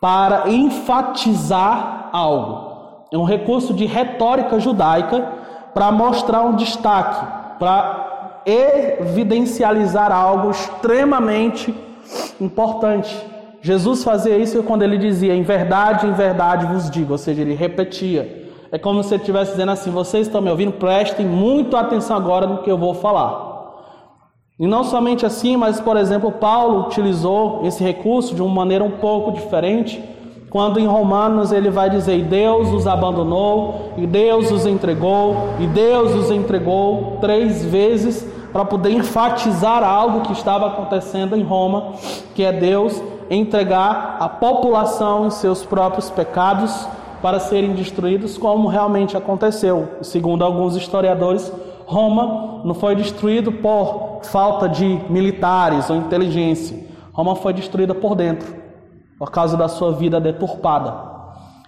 para 0.00 0.50
enfatizar 0.50 2.08
algo. 2.12 3.04
É 3.12 3.16
um 3.16 3.24
recurso 3.24 3.72
de 3.72 3.86
retórica 3.86 4.58
judaica 4.58 5.28
para 5.72 5.92
mostrar 5.92 6.42
um 6.42 6.56
destaque, 6.56 7.24
para 7.60 8.40
evidencializar 8.44 10.10
algo 10.10 10.50
extremamente 10.50 11.70
importante. 11.70 11.91
Jesus 13.62 14.02
fazia 14.02 14.36
isso 14.36 14.62
quando 14.64 14.82
ele 14.82 14.98
dizia: 14.98 15.34
Em 15.34 15.42
verdade, 15.42 16.06
em 16.06 16.12
verdade 16.12 16.66
vos 16.66 16.90
digo, 16.90 17.12
ou 17.12 17.18
seja, 17.18 17.42
ele 17.42 17.54
repetia. 17.54 18.42
É 18.72 18.78
como 18.78 19.02
se 19.02 19.14
ele 19.14 19.22
estivesse 19.22 19.52
dizendo 19.52 19.70
assim: 19.70 19.90
Vocês 19.90 20.26
estão 20.26 20.40
me 20.40 20.50
ouvindo? 20.50 20.72
Prestem 20.72 21.26
muito 21.26 21.76
atenção 21.76 22.16
agora 22.16 22.46
no 22.46 22.58
que 22.58 22.70
eu 22.70 22.76
vou 22.76 22.94
falar. 22.94 23.52
E 24.58 24.66
não 24.66 24.84
somente 24.84 25.24
assim, 25.24 25.56
mas, 25.56 25.80
por 25.80 25.96
exemplo, 25.96 26.30
Paulo 26.32 26.86
utilizou 26.86 27.62
esse 27.64 27.82
recurso 27.82 28.34
de 28.34 28.42
uma 28.42 28.54
maneira 28.54 28.84
um 28.84 28.92
pouco 28.92 29.32
diferente, 29.32 30.02
quando 30.50 30.78
em 30.78 30.86
Romanos 30.86 31.52
ele 31.52 31.70
vai 31.70 31.88
dizer: 31.88 32.24
Deus 32.24 32.68
os 32.72 32.86
abandonou, 32.86 33.92
e 33.96 34.06
Deus 34.06 34.50
os 34.50 34.66
entregou, 34.66 35.36
e 35.60 35.66
Deus 35.66 36.14
os 36.14 36.30
entregou 36.30 37.18
três 37.20 37.64
vezes 37.64 38.26
para 38.52 38.64
poder 38.64 38.90
enfatizar 38.90 39.82
algo 39.82 40.20
que 40.20 40.32
estava 40.32 40.66
acontecendo 40.66 41.36
em 41.36 41.42
Roma, 41.42 41.94
que 42.34 42.44
é 42.44 42.52
Deus 42.52 43.02
entregar 43.30 44.18
a 44.20 44.28
população 44.28 45.26
em 45.26 45.30
seus 45.30 45.64
próprios 45.64 46.10
pecados 46.10 46.86
para 47.22 47.40
serem 47.40 47.72
destruídos, 47.72 48.36
como 48.36 48.68
realmente 48.68 49.16
aconteceu. 49.16 49.88
Segundo 50.02 50.44
alguns 50.44 50.76
historiadores, 50.76 51.50
Roma 51.86 52.60
não 52.64 52.74
foi 52.74 52.94
destruído 52.94 53.52
por 53.52 54.20
falta 54.24 54.68
de 54.68 55.00
militares 55.08 55.88
ou 55.88 55.96
inteligência. 55.96 56.78
Roma 57.12 57.36
foi 57.36 57.52
destruída 57.52 57.94
por 57.94 58.14
dentro, 58.14 58.54
por 59.18 59.30
causa 59.30 59.56
da 59.56 59.68
sua 59.68 59.92
vida 59.92 60.20
deturpada. 60.20 61.12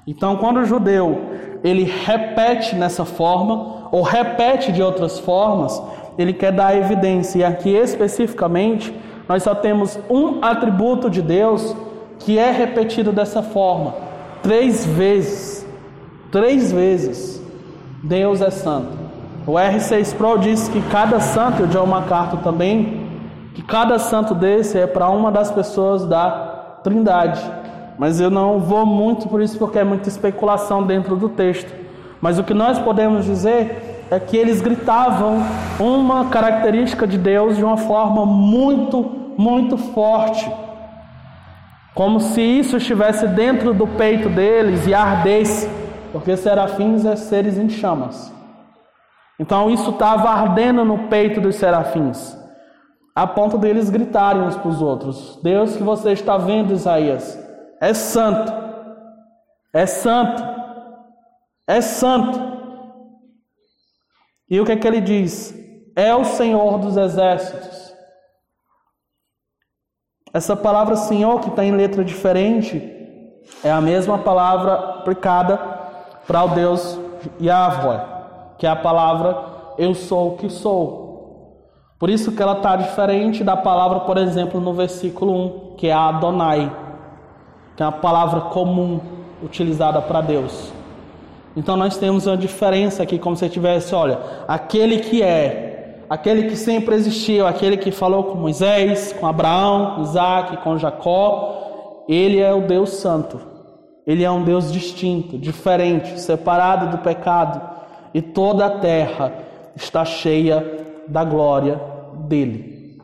Então, 0.07 0.37
quando 0.37 0.59
o 0.59 0.65
judeu 0.65 1.19
ele 1.63 1.85
repete 1.85 2.75
nessa 2.77 3.05
forma 3.05 3.89
ou 3.91 4.03
repete 4.03 4.71
de 4.71 4.83
outras 4.83 5.19
formas, 5.19 5.83
ele 6.19 6.33
quer 6.33 6.53
dar 6.53 6.77
evidência. 6.77 7.39
E 7.39 7.45
aqui 7.45 7.71
especificamente, 7.71 8.95
nós 9.29 9.43
só 9.43 9.55
temos 9.55 9.99
um 10.09 10.45
atributo 10.45 11.09
de 11.09 11.23
Deus 11.23 11.75
que 12.19 12.39
é 12.39 12.51
repetido 12.51 13.13
dessa 13.13 13.43
forma, 13.43 13.95
três 14.43 14.85
vezes. 14.87 15.67
Três 16.31 16.73
vezes. 16.73 17.43
Deus 18.03 18.41
é 18.41 18.51
santo. 18.51 19.05
O 19.47 19.53
R6 19.53 20.17
Pro 20.17 20.39
diz 20.39 20.69
que 20.69 20.81
cada 20.91 21.21
santo, 21.21 21.63
e 21.63 21.65
o 21.65 21.69
John 21.69 21.87
MacArthur 21.87 22.41
também, 22.41 23.05
que 23.55 23.63
cada 23.63 23.99
santo 23.99 24.35
desse 24.35 24.79
é 24.79 24.87
para 24.87 25.09
uma 25.09 25.31
das 25.31 25.51
pessoas 25.51 26.07
da 26.07 26.79
Trindade. 26.83 27.41
Mas 27.99 28.21
eu 28.21 28.31
não 28.31 28.59
vou 28.59 28.85
muito 28.85 29.29
por 29.29 29.41
isso, 29.41 29.59
porque 29.59 29.79
é 29.79 29.85
muita 29.85 30.09
especulação 30.09 30.83
dentro 30.83 31.15
do 31.15 31.29
texto. 31.29 31.73
Mas 32.21 32.39
o 32.39 32.43
que 32.43 32.53
nós 32.53 32.79
podemos 32.79 33.25
dizer 33.25 33.94
é 34.11 34.21
que 34.21 34.37
eles 34.37 34.61
gritavam 34.61 35.43
uma 35.79 36.29
característica 36.29 37.07
de 37.07 37.19
Deus 37.19 37.57
de 37.57 37.65
uma 37.65 37.77
forma 37.77 38.27
muito, 38.27 39.03
muito 39.37 39.77
forte. 39.77 40.51
Como 41.95 42.21
se 42.21 42.41
isso 42.41 42.77
estivesse 42.77 43.27
dentro 43.29 43.73
do 43.73 43.87
peito 43.87 44.29
deles 44.29 44.87
e 44.87 44.95
ardesse, 44.95 45.69
porque 46.13 46.37
serafins 46.37 47.05
é 47.05 47.17
seres 47.17 47.57
em 47.57 47.69
chamas. 47.69 48.33
Então 49.39 49.71
isso 49.71 49.91
estava 49.91 50.29
ardendo 50.29 50.85
no 50.85 51.09
peito 51.09 51.41
dos 51.41 51.57
serafins, 51.57 52.37
a 53.15 53.27
ponto 53.27 53.59
deles 53.59 53.91
gritarem 53.91 54.43
uns 54.43 54.57
para 54.57 54.69
os 54.69 54.83
outros: 54.83 55.41
Deus 55.43 55.77
que 55.77 55.83
você 55.83 56.13
está 56.13 56.37
vendo, 56.37 56.73
Isaías, 56.73 57.39
é 57.81 57.93
santo, 57.93 58.53
é 59.73 59.87
santo, 59.87 60.43
é 61.67 61.81
santo. 61.81 62.54
E 64.49 64.61
o 64.61 64.65
que 64.65 64.73
é 64.73 64.77
que 64.77 64.87
ele 64.87 65.01
diz? 65.01 65.55
É 65.97 66.15
o 66.15 66.25
Senhor 66.25 66.79
dos 66.79 66.97
exércitos. 66.97 67.95
Essa 70.33 70.57
palavra 70.57 70.97
Senhor, 70.97 71.41
que 71.41 71.49
está 71.49 71.65
em 71.65 71.71
letra 71.71 72.05
diferente, 72.05 72.83
é 73.63 73.71
a 73.71 73.81
mesma 73.81 74.19
palavra 74.19 74.75
aplicada 74.99 75.57
para 76.27 76.43
o 76.43 76.49
Deus 76.49 76.99
Yahweh, 77.41 78.01
que 78.59 78.67
é 78.67 78.71
a 78.71 78.77
palavra 78.77 79.55
Eu 79.79 79.95
sou 79.95 80.35
o 80.35 80.37
que 80.37 80.51
sou. 80.51 81.05
Por 81.99 82.11
isso 82.11 82.33
que 82.33 82.43
ela 82.43 82.57
está 82.57 82.77
diferente 82.77 83.43
da 83.43 83.57
palavra, 83.57 84.01
por 84.01 84.19
exemplo, 84.19 84.61
no 84.61 84.75
versículo 84.75 85.73
1, 85.73 85.77
que 85.77 85.87
é 85.87 85.93
Adonai, 85.93 86.71
que 87.77 87.83
é 87.83 87.87
uma 87.87 87.93
palavra 87.93 88.41
comum 88.43 89.01
utilizada 89.43 90.03
para 90.03 90.21
Deus. 90.21 90.74
Então 91.57 91.77
nós 91.77 91.97
temos 91.97 92.27
uma 92.27 92.37
diferença 92.37 93.03
aqui, 93.03 93.19
como 93.19 93.37
se 93.37 93.49
tivesse, 93.49 93.95
olha, 93.95 94.19
aquele 94.49 94.99
que 94.99 95.23
é, 95.23 96.05
aquele 96.11 96.49
que 96.49 96.57
sempre 96.57 96.95
existiu, 96.95 97.47
aquele 97.47 97.77
que 97.77 97.93
falou 97.93 98.25
com 98.25 98.35
Moisés, 98.35 99.13
com 99.13 99.27
Abraão, 99.27 99.95
com 99.95 100.03
Isaac, 100.03 100.57
com 100.59 100.79
Jacó, 100.79 102.05
ele 102.09 102.41
é 102.41 102.53
o 102.53 102.67
Deus 102.67 102.91
Santo. 102.91 103.41
Ele 104.07 104.23
é 104.23 104.31
um 104.31 104.43
Deus 104.43 104.71
distinto, 104.71 105.39
diferente, 105.39 106.21
separado 106.21 106.91
do 106.91 106.99
pecado, 106.99 107.61
e 108.13 108.21
toda 108.21 108.67
a 108.67 108.79
terra 108.79 109.33
está 109.75 110.05
cheia 110.05 110.85
da 111.09 111.25
glória 111.25 111.81
dele. 112.29 112.99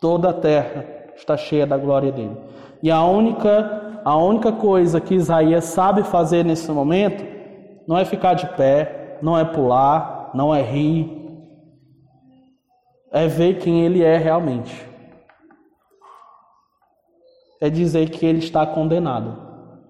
Toda 0.00 0.30
a 0.30 0.32
terra 0.32 0.84
está 1.16 1.36
cheia 1.36 1.66
da 1.66 1.76
glória 1.76 2.12
dele. 2.12 2.36
E 2.82 2.90
a 2.90 3.02
única, 3.04 4.00
a 4.04 4.16
única 4.16 4.52
coisa 4.52 5.00
que 5.00 5.14
Isaías 5.14 5.64
sabe 5.64 6.04
fazer 6.04 6.44
nesse 6.44 6.70
momento 6.70 7.29
não 7.90 7.98
é 7.98 8.04
ficar 8.04 8.34
de 8.34 8.46
pé, 8.46 9.18
não 9.20 9.36
é 9.36 9.44
pular, 9.44 10.30
não 10.32 10.54
é 10.54 10.62
rir. 10.62 11.10
É 13.10 13.26
ver 13.26 13.58
quem 13.58 13.84
ele 13.84 14.00
é 14.00 14.16
realmente. 14.16 14.88
É 17.60 17.68
dizer 17.68 18.10
que 18.10 18.24
ele 18.24 18.38
está 18.38 18.64
condenado. 18.64 19.36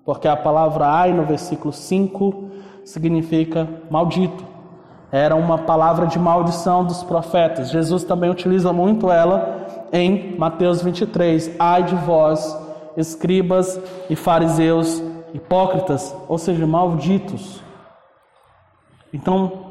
Porque 0.03 0.27
a 0.27 0.35
palavra 0.35 0.87
ai 0.87 1.13
no 1.13 1.27
versículo 1.27 1.75
5 1.75 2.51
significa 2.87 3.69
maldito. 3.91 4.47
Era 5.13 5.37
uma 5.37 5.59
palavra 5.59 6.07
de 6.07 6.19
maldição 6.19 6.83
dos 6.83 7.03
profetas. 7.03 7.69
Jesus 7.69 8.03
também 8.03 8.31
utiliza 8.31 8.73
muito 8.73 9.11
ela 9.11 9.67
em 9.93 10.39
Mateus 10.39 10.81
23. 10.81 11.55
Ai 11.59 11.83
de 11.83 11.97
vós, 11.97 12.59
escribas 12.97 13.79
e 14.09 14.17
fariseus 14.17 15.03
hipócritas, 15.35 16.17
ou 16.27 16.39
seja, 16.39 16.67
malditos. 16.67 17.69
Então, 19.13 19.71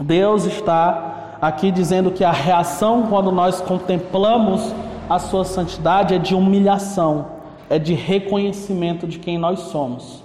Deus 0.00 0.44
está 0.44 1.36
aqui 1.40 1.70
dizendo 1.70 2.10
que 2.10 2.24
a 2.24 2.32
reação 2.32 3.06
quando 3.08 3.32
nós 3.32 3.60
contemplamos 3.60 4.74
a 5.08 5.18
sua 5.18 5.44
santidade 5.44 6.14
é 6.14 6.18
de 6.18 6.34
humilhação, 6.34 7.26
é 7.68 7.78
de 7.78 7.94
reconhecimento 7.94 9.06
de 9.06 9.18
quem 9.18 9.38
nós 9.38 9.60
somos. 9.60 10.22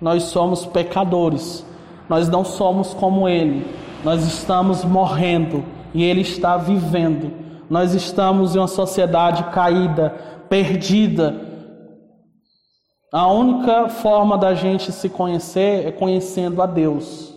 Nós 0.00 0.24
somos 0.24 0.66
pecadores, 0.66 1.64
nós 2.08 2.28
não 2.28 2.44
somos 2.44 2.92
como 2.94 3.28
Ele, 3.28 3.64
nós 4.02 4.24
estamos 4.26 4.84
morrendo 4.84 5.64
e 5.94 6.02
Ele 6.02 6.22
está 6.22 6.56
vivendo. 6.56 7.30
Nós 7.70 7.94
estamos 7.94 8.56
em 8.56 8.58
uma 8.58 8.68
sociedade 8.68 9.44
caída, 9.44 10.10
perdida. 10.48 11.34
A 13.12 13.28
única 13.28 13.88
forma 13.88 14.36
da 14.36 14.54
gente 14.54 14.90
se 14.90 15.08
conhecer 15.08 15.86
é 15.86 15.92
conhecendo 15.92 16.60
a 16.60 16.66
Deus. 16.66 17.31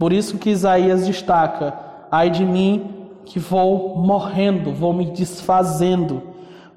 Por 0.00 0.14
isso 0.14 0.38
que 0.38 0.48
Isaías 0.48 1.06
destaca: 1.06 1.74
ai 2.10 2.30
de 2.30 2.42
mim, 2.42 3.20
que 3.26 3.38
vou 3.38 3.98
morrendo, 3.98 4.72
vou 4.72 4.94
me 4.94 5.04
desfazendo, 5.04 6.22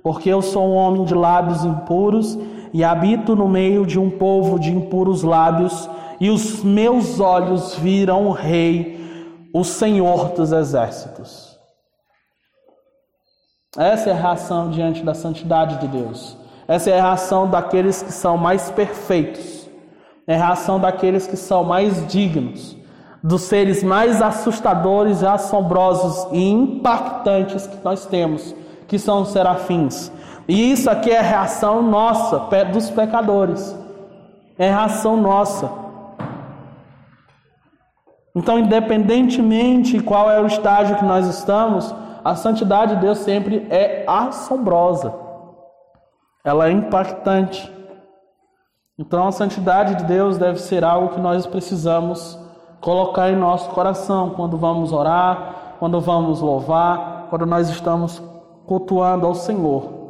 porque 0.04 0.28
eu 0.28 0.42
sou 0.42 0.68
um 0.68 0.76
homem 0.76 1.06
de 1.06 1.16
lábios 1.16 1.64
impuros 1.64 2.38
e 2.74 2.84
habito 2.84 3.34
no 3.34 3.48
meio 3.48 3.86
de 3.86 3.98
um 3.98 4.10
povo 4.10 4.60
de 4.60 4.72
impuros 4.72 5.24
lábios, 5.24 5.90
e 6.20 6.30
os 6.30 6.64
meus 6.64 7.22
olhos 7.22 7.76
viram 7.76 8.28
o 8.28 8.32
Rei, 8.32 9.00
o 9.54 9.64
Senhor 9.64 10.34
dos 10.34 10.52
exércitos. 10.52 11.58
Essa 13.78 14.10
é 14.10 14.14
a 14.14 14.18
reação 14.18 14.70
diante 14.70 15.02
da 15.02 15.14
santidade 15.14 15.80
de 15.80 15.88
Deus. 15.88 16.36
Essa 16.68 16.90
é 16.90 17.00
a 17.00 17.04
reação 17.04 17.50
daqueles 17.50 18.04
que 18.04 18.12
são 18.12 18.38
mais 18.38 18.70
perfeitos. 18.70 19.70
É 20.28 20.36
a 20.36 20.48
reação 20.48 20.80
daqueles 20.80 21.26
que 21.26 21.38
são 21.38 21.64
mais 21.64 22.06
dignos, 22.08 22.83
dos 23.24 23.44
seres 23.44 23.82
mais 23.82 24.22
assustadores 24.22 25.24
assombrosos 25.24 26.28
e 26.34 26.50
impactantes 26.50 27.66
que 27.66 27.82
nós 27.82 28.06
temos, 28.06 28.54
que 28.86 29.00
são 29.00 29.22
os 29.22 29.30
serafins. 29.30 30.12
E 30.46 30.74
isso 30.74 30.90
aqui 30.90 31.10
é 31.10 31.22
reação 31.22 31.82
nossa, 31.82 32.38
dos 32.66 32.90
pecadores. 32.90 33.74
É 34.58 34.70
reação 34.70 35.16
nossa. 35.16 35.72
Então, 38.36 38.60
independentemente 38.60 40.02
qual 40.02 40.30
é 40.30 40.42
o 40.42 40.48
estágio 40.48 40.98
que 40.98 41.06
nós 41.06 41.26
estamos, 41.28 41.96
a 42.26 42.36
santidade 42.36 42.96
de 42.96 43.02
Deus 43.02 43.20
sempre 43.20 43.66
é 43.70 44.04
assombrosa. 44.06 45.14
Ela 46.44 46.68
é 46.68 46.72
impactante. 46.72 47.72
Então, 49.00 49.26
a 49.26 49.32
santidade 49.32 49.96
de 49.96 50.04
Deus 50.04 50.38
deve 50.38 50.60
ser 50.60 50.84
algo 50.84 51.14
que 51.16 51.22
nós 51.22 51.46
precisamos 51.46 52.43
colocar 52.84 53.32
em 53.32 53.36
nosso 53.38 53.70
coração 53.70 54.32
quando 54.32 54.58
vamos 54.58 54.92
orar, 54.92 55.76
quando 55.80 56.02
vamos 56.02 56.42
louvar, 56.42 57.28
quando 57.30 57.46
nós 57.46 57.70
estamos 57.70 58.22
cultuando 58.68 59.26
ao 59.26 59.34
Senhor. 59.34 60.04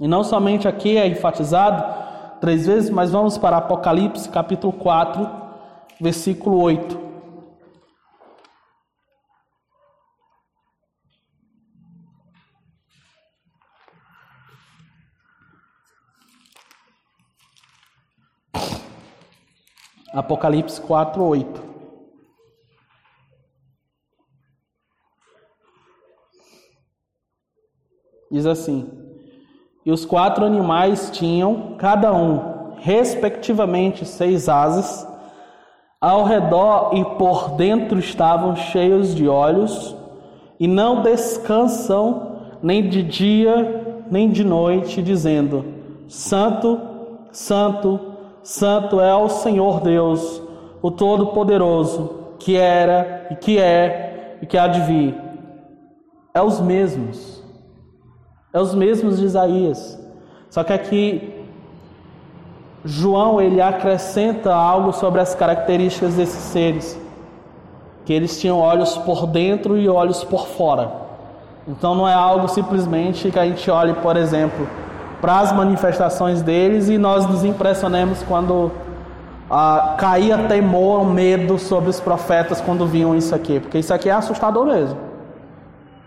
E 0.00 0.08
não 0.08 0.24
somente 0.24 0.66
aqui 0.66 0.98
é 0.98 1.06
enfatizado 1.06 1.84
três 2.40 2.66
vezes, 2.66 2.90
mas 2.90 3.12
vamos 3.12 3.38
para 3.38 3.58
Apocalipse 3.58 4.28
capítulo 4.28 4.72
4, 4.72 5.30
versículo 6.00 6.60
8. 6.60 7.06
Apocalipse 20.12 20.80
4, 20.80 21.22
8. 21.22 21.67
Diz 28.30 28.46
assim: 28.46 28.98
e 29.88 29.90
os 29.90 30.04
quatro 30.04 30.44
animais 30.44 31.10
tinham, 31.10 31.76
cada 31.78 32.12
um, 32.12 32.74
respectivamente, 32.76 34.04
seis 34.04 34.46
asas. 34.46 35.08
Ao 35.98 36.24
redor 36.24 36.90
e 36.92 37.02
por 37.16 37.52
dentro 37.52 37.98
estavam 37.98 38.54
cheios 38.54 39.14
de 39.14 39.26
olhos, 39.26 39.96
e 40.60 40.68
não 40.68 41.00
descansam 41.00 42.32
nem 42.62 42.86
de 42.86 43.02
dia 43.02 44.04
nem 44.10 44.28
de 44.28 44.44
noite, 44.44 45.00
dizendo: 45.00 45.64
Santo, 46.06 46.78
Santo, 47.32 47.98
Santo 48.42 49.00
é 49.00 49.14
o 49.14 49.30
Senhor 49.30 49.80
Deus, 49.80 50.42
o 50.82 50.90
Todo-Poderoso, 50.90 52.34
que 52.38 52.58
era 52.58 53.26
e 53.30 53.36
que 53.36 53.58
é 53.58 54.36
e 54.42 54.46
que 54.46 54.58
há 54.58 54.66
de 54.66 54.82
vir. 54.82 55.18
É 56.34 56.42
os 56.42 56.60
mesmos 56.60 57.37
é 58.52 58.60
os 58.60 58.74
mesmos 58.74 59.18
de 59.18 59.26
Isaías. 59.26 59.98
Só 60.50 60.64
que 60.64 60.72
aqui 60.72 61.44
João 62.84 63.40
ele 63.40 63.60
acrescenta 63.60 64.54
algo 64.54 64.92
sobre 64.92 65.20
as 65.20 65.34
características 65.34 66.14
desses 66.14 66.42
seres. 66.44 66.98
Que 68.04 68.12
eles 68.12 68.40
tinham 68.40 68.58
olhos 68.58 68.96
por 68.98 69.26
dentro 69.26 69.76
e 69.76 69.88
olhos 69.88 70.24
por 70.24 70.46
fora. 70.46 70.90
Então 71.66 71.94
não 71.94 72.08
é 72.08 72.14
algo 72.14 72.48
simplesmente 72.48 73.30
que 73.30 73.38
a 73.38 73.44
gente 73.44 73.70
olhe, 73.70 73.92
por 73.94 74.16
exemplo, 74.16 74.66
para 75.20 75.40
as 75.40 75.52
manifestações 75.52 76.40
deles 76.40 76.88
e 76.88 76.96
nós 76.96 77.26
nos 77.26 77.44
impressionemos 77.44 78.22
quando 78.22 78.70
ah, 79.50 79.96
caía 79.98 80.38
temor, 80.48 81.04
medo 81.04 81.58
sobre 81.58 81.90
os 81.90 82.00
profetas 82.00 82.60
quando 82.60 82.86
viam 82.86 83.14
isso 83.14 83.34
aqui, 83.34 83.60
porque 83.60 83.78
isso 83.78 83.92
aqui 83.92 84.08
é 84.08 84.12
assustador 84.12 84.64
mesmo. 84.64 85.07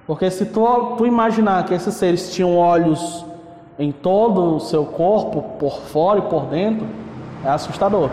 Porque 0.06 0.30
se 0.30 0.46
tu, 0.46 0.96
tu 0.98 1.06
imaginar 1.06 1.66
que 1.66 1.74
esses 1.74 1.94
seres 1.94 2.34
tinham 2.34 2.58
olhos 2.58 3.26
em 3.78 3.92
todo 3.92 4.56
o 4.56 4.60
seu 4.60 4.86
corpo, 4.86 5.42
por 5.58 5.80
fora 5.80 6.20
e 6.20 6.24
por 6.24 6.46
dentro, 6.46 6.86
é 7.44 7.50
assustador. 7.50 8.10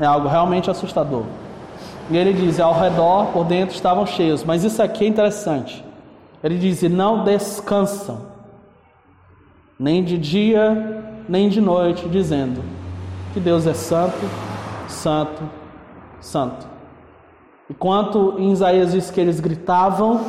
É 0.00 0.06
algo 0.06 0.28
realmente 0.28 0.70
assustador. 0.70 1.24
E 2.10 2.16
ele 2.16 2.32
diz: 2.32 2.60
ao 2.60 2.74
redor, 2.74 3.26
por 3.26 3.44
dentro 3.44 3.74
estavam 3.74 4.06
cheios. 4.06 4.44
Mas 4.44 4.64
isso 4.64 4.82
aqui 4.82 5.04
é 5.04 5.08
interessante. 5.08 5.84
Ele 6.42 6.58
diz: 6.58 6.82
não 6.82 7.24
descansam, 7.24 8.26
nem 9.78 10.02
de 10.02 10.18
dia, 10.18 11.04
nem 11.28 11.48
de 11.48 11.60
noite, 11.60 12.08
dizendo 12.08 12.62
que 13.32 13.40
Deus 13.40 13.66
é 13.66 13.74
santo, 13.74 14.18
santo, 14.88 15.42
santo. 16.20 16.66
Enquanto 17.70 18.34
em 18.38 18.52
Isaías 18.52 18.92
diz 18.92 19.10
que 19.10 19.20
eles 19.20 19.40
gritavam, 19.40 20.20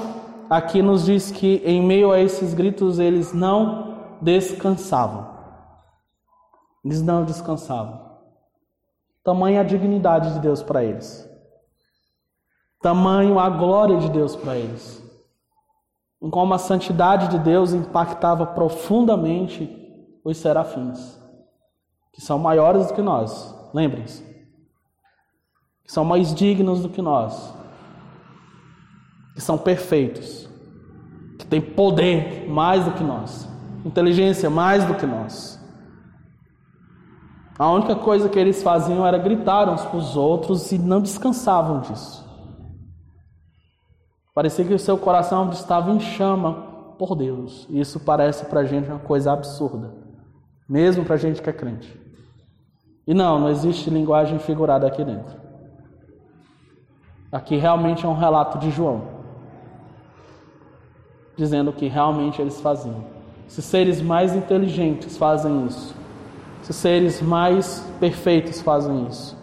aqui 0.49 0.81
nos 0.81 1.05
diz 1.05 1.31
que 1.31 1.61
em 1.65 1.81
meio 1.81 2.11
a 2.11 2.19
esses 2.19 2.53
gritos 2.53 2.99
eles 2.99 3.33
não 3.33 4.17
descansavam. 4.21 5.33
Eles 6.83 7.01
não 7.01 7.25
descansavam. 7.25 8.05
Tamanha 9.23 9.61
a 9.61 9.63
dignidade 9.63 10.33
de 10.33 10.39
Deus 10.39 10.61
para 10.61 10.83
eles. 10.83 11.27
Tamanho 12.81 13.39
a 13.39 13.49
glória 13.49 13.97
de 13.97 14.09
Deus 14.09 14.35
para 14.35 14.55
eles. 14.55 15.03
Em 16.21 16.29
como 16.29 16.53
a 16.53 16.59
santidade 16.59 17.29
de 17.29 17.39
Deus 17.39 17.73
impactava 17.73 18.45
profundamente 18.45 19.81
os 20.23 20.37
serafins, 20.37 21.19
que 22.11 22.21
são 22.21 22.39
maiores 22.39 22.87
do 22.87 22.93
que 22.93 23.01
nós, 23.01 23.53
lembrem-se. 23.73 24.23
Que 25.83 25.91
são 25.91 26.05
mais 26.05 26.33
dignos 26.33 26.81
do 26.81 26.89
que 26.89 27.01
nós 27.01 27.54
que 29.35 29.41
são 29.41 29.57
perfeitos, 29.57 30.49
que 31.37 31.45
têm 31.45 31.59
poder 31.59 32.49
mais 32.49 32.85
do 32.85 32.93
que 32.93 33.03
nós, 33.03 33.47
inteligência 33.83 34.49
mais 34.49 34.85
do 34.85 34.95
que 34.95 35.05
nós. 35.05 35.61
A 37.59 37.69
única 37.69 37.95
coisa 37.95 38.29
que 38.29 38.39
eles 38.39 38.63
faziam 38.63 39.05
era 39.05 39.17
gritar 39.17 39.69
uns 39.69 39.81
para 39.81 39.97
os 39.97 40.15
outros 40.15 40.71
e 40.71 40.79
não 40.79 41.01
descansavam 41.01 41.81
disso. 41.81 42.25
Parecia 44.33 44.65
que 44.65 44.73
o 44.73 44.79
seu 44.79 44.97
coração 44.97 45.49
estava 45.51 45.91
em 45.91 45.99
chama 45.99 46.53
por 46.97 47.15
Deus. 47.15 47.67
Isso 47.69 47.99
parece 47.99 48.45
para 48.45 48.61
a 48.61 48.65
gente 48.65 48.89
uma 48.89 48.99
coisa 48.99 49.31
absurda, 49.31 49.93
mesmo 50.67 51.05
para 51.05 51.15
a 51.15 51.17
gente 51.17 51.41
que 51.41 51.49
é 51.49 51.53
crente. 51.53 51.97
E 53.07 53.13
não, 53.13 53.39
não 53.39 53.49
existe 53.49 53.89
linguagem 53.89 54.39
figurada 54.39 54.87
aqui 54.87 55.03
dentro. 55.03 55.39
Aqui 57.31 57.55
realmente 57.55 58.05
é 58.05 58.09
um 58.09 58.17
relato 58.17 58.57
de 58.57 58.71
João 58.71 59.14
dizendo 61.37 61.69
o 61.69 61.73
que 61.73 61.87
realmente 61.87 62.41
eles 62.41 62.59
faziam. 62.61 63.03
Se 63.47 63.61
seres 63.61 64.01
mais 64.01 64.35
inteligentes 64.35 65.17
fazem 65.17 65.65
isso, 65.65 65.95
se 66.61 66.73
seres 66.73 67.21
mais 67.21 67.79
perfeitos 67.99 68.61
fazem 68.61 69.05
isso, 69.07 69.37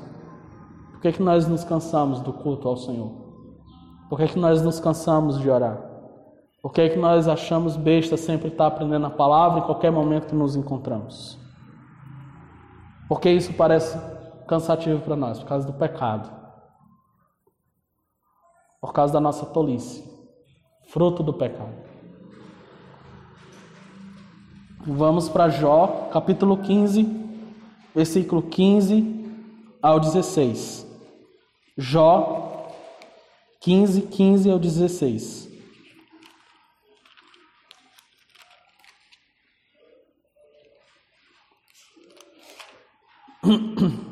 por 0.90 1.00
que, 1.00 1.12
que 1.12 1.22
nós 1.22 1.46
nos 1.46 1.64
cansamos 1.64 2.20
do 2.20 2.32
culto 2.32 2.68
ao 2.68 2.76
Senhor? 2.76 3.12
Por 4.08 4.18
que, 4.18 4.28
que 4.28 4.38
nós 4.38 4.62
nos 4.62 4.78
cansamos 4.80 5.40
de 5.40 5.48
orar? 5.48 5.80
Por 6.60 6.72
que, 6.72 6.90
que 6.90 6.98
nós 6.98 7.26
achamos 7.26 7.76
besta 7.76 8.16
sempre 8.16 8.48
estar 8.48 8.66
aprendendo 8.66 9.06
a 9.06 9.10
palavra 9.10 9.60
em 9.60 9.62
qualquer 9.62 9.90
momento 9.90 10.28
que 10.28 10.34
nos 10.34 10.54
encontramos? 10.54 11.38
Porque 13.08 13.30
isso 13.30 13.52
parece 13.54 13.98
cansativo 14.46 15.00
para 15.00 15.16
nós, 15.16 15.38
por 15.38 15.48
causa 15.48 15.66
do 15.66 15.72
pecado, 15.72 16.30
por 18.80 18.92
causa 18.92 19.12
da 19.12 19.20
nossa 19.20 19.46
tolice 19.46 20.11
fruto 20.92 21.22
do 21.22 21.32
pecado. 21.32 21.72
Vamos 24.86 25.30
para 25.30 25.48
Jó, 25.48 26.10
capítulo 26.12 26.58
15, 26.58 27.06
versículo 27.94 28.42
15 28.42 29.24
ao 29.80 29.98
16. 29.98 30.86
Jó 31.78 32.68
15, 33.60 34.02
15 34.02 34.50
ao 34.50 34.58
16. 34.58 35.48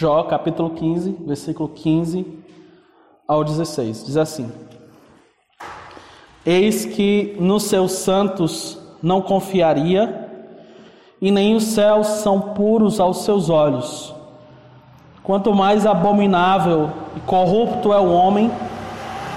Jó, 0.00 0.22
capítulo 0.24 0.70
15, 0.70 1.14
versículo 1.26 1.68
15 1.68 2.24
ao 3.28 3.44
16. 3.44 4.06
Diz 4.06 4.16
assim: 4.16 4.50
Eis 6.46 6.86
que 6.86 7.36
nos 7.38 7.64
seus 7.64 7.92
santos 7.92 8.78
não 9.02 9.20
confiaria, 9.20 10.26
e 11.20 11.30
nem 11.30 11.54
os 11.54 11.64
céus 11.64 12.06
são 12.06 12.40
puros 12.40 12.98
aos 12.98 13.24
seus 13.24 13.50
olhos. 13.50 14.14
Quanto 15.22 15.52
mais 15.52 15.84
abominável 15.84 16.90
e 17.14 17.20
corrupto 17.20 17.92
é 17.92 18.00
o 18.00 18.10
homem 18.10 18.50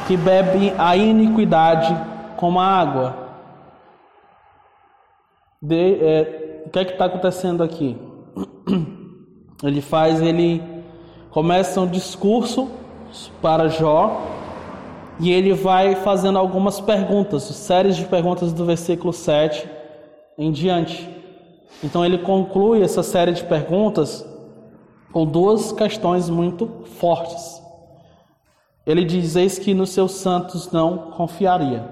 que 0.07 0.15
bebe 0.15 0.73
a 0.77 0.95
iniquidade 0.95 1.93
como 2.37 2.61
a 2.61 2.65
água. 2.65 3.17
De, 5.61 5.95
é, 5.95 6.63
o 6.67 6.69
que 6.69 6.79
é 6.79 6.85
que 6.85 6.93
está 6.93 7.03
acontecendo 7.03 7.61
aqui? 7.61 7.97
Ele 9.63 9.81
faz, 9.81 10.21
ele 10.21 10.61
começa 11.31 11.79
um 11.79 11.87
discurso 11.87 12.69
para 13.41 13.69
Jó 13.69 14.21
e 15.19 15.31
ele 15.31 15.53
vai 15.53 15.95
fazendo 15.95 16.37
algumas 16.37 16.81
perguntas, 16.81 17.43
séries 17.43 17.95
de 17.95 18.05
perguntas 18.05 18.51
do 18.51 18.65
versículo 18.65 19.13
7 19.13 19.67
em 20.37 20.51
diante. 20.51 21.09
Então 21.83 22.05
ele 22.05 22.17
conclui 22.17 22.81
essa 22.81 23.01
série 23.01 23.31
de 23.31 23.43
perguntas 23.43 24.27
com 25.11 25.25
duas 25.25 25.71
questões 25.71 26.29
muito 26.29 26.69
fortes. 26.99 27.61
Ele 28.85 29.05
diz: 29.05 29.35
Eis 29.35 29.57
que 29.57 29.73
nos 29.73 29.91
seus 29.91 30.13
santos 30.13 30.71
não 30.71 31.11
confiaria. 31.11 31.87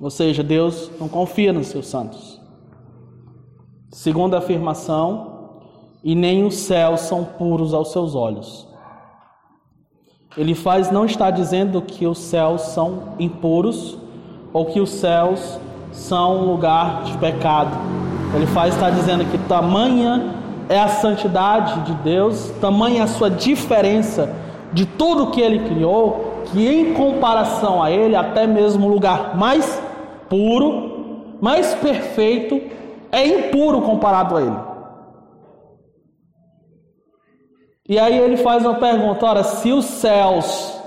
Ou 0.00 0.10
seja, 0.10 0.42
Deus 0.42 0.90
não 1.00 1.08
confia 1.08 1.52
nos 1.52 1.68
seus 1.68 1.86
santos. 1.86 2.40
Segunda 3.90 4.38
afirmação, 4.38 5.35
e 6.06 6.14
nem 6.14 6.44
os 6.44 6.54
céus 6.54 7.00
são 7.00 7.24
puros 7.24 7.74
aos 7.74 7.90
seus 7.90 8.14
olhos. 8.14 8.64
Ele 10.38 10.54
faz 10.54 10.88
não 10.88 11.04
está 11.04 11.32
dizendo 11.32 11.82
que 11.82 12.06
os 12.06 12.18
céus 12.18 12.62
são 12.62 13.14
impuros 13.18 13.98
ou 14.52 14.66
que 14.66 14.78
os 14.80 14.90
céus 14.90 15.58
são 15.90 16.42
um 16.42 16.52
lugar 16.52 17.02
de 17.02 17.18
pecado. 17.18 17.76
Ele 18.36 18.46
faz 18.46 18.72
está 18.74 18.88
dizendo 18.88 19.24
que 19.24 19.36
tamanha 19.48 20.32
é 20.68 20.78
a 20.78 20.86
santidade 20.86 21.80
de 21.80 21.94
Deus, 21.94 22.52
tamanha 22.60 23.02
a 23.02 23.08
sua 23.08 23.28
diferença 23.28 24.32
de 24.72 24.86
tudo 24.86 25.32
que 25.32 25.40
ele 25.40 25.68
criou, 25.68 26.42
que 26.44 26.68
em 26.68 26.94
comparação 26.94 27.82
a 27.82 27.90
ele, 27.90 28.14
até 28.14 28.46
mesmo 28.46 28.86
o 28.86 28.90
lugar 28.90 29.36
mais 29.36 29.82
puro, 30.28 31.24
mais 31.40 31.74
perfeito, 31.74 32.60
é 33.10 33.26
impuro 33.26 33.82
comparado 33.82 34.36
a 34.36 34.42
ele. 34.42 34.75
E 37.88 37.98
aí 37.98 38.18
ele 38.18 38.36
faz 38.36 38.64
uma 38.64 38.74
pergunta: 38.74 39.26
ora, 39.26 39.44
se 39.44 39.72
os 39.72 39.84
céus, 39.84 40.80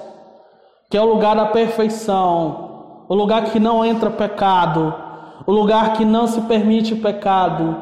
que 0.90 0.98
é 0.98 1.02
o 1.02 1.06
lugar 1.06 1.36
da 1.36 1.46
perfeição, 1.48 3.06
o 3.08 3.16
lugar 3.16 3.46
que 3.46 3.60
não 3.60 3.86
entra 3.86 4.10
pecado, 4.10 4.94
o 5.46 5.52
lugar 5.52 5.94
que 5.94 6.04
não 6.04 6.28
se 6.28 6.42
permite 6.42 6.96
pecado, 6.96 7.76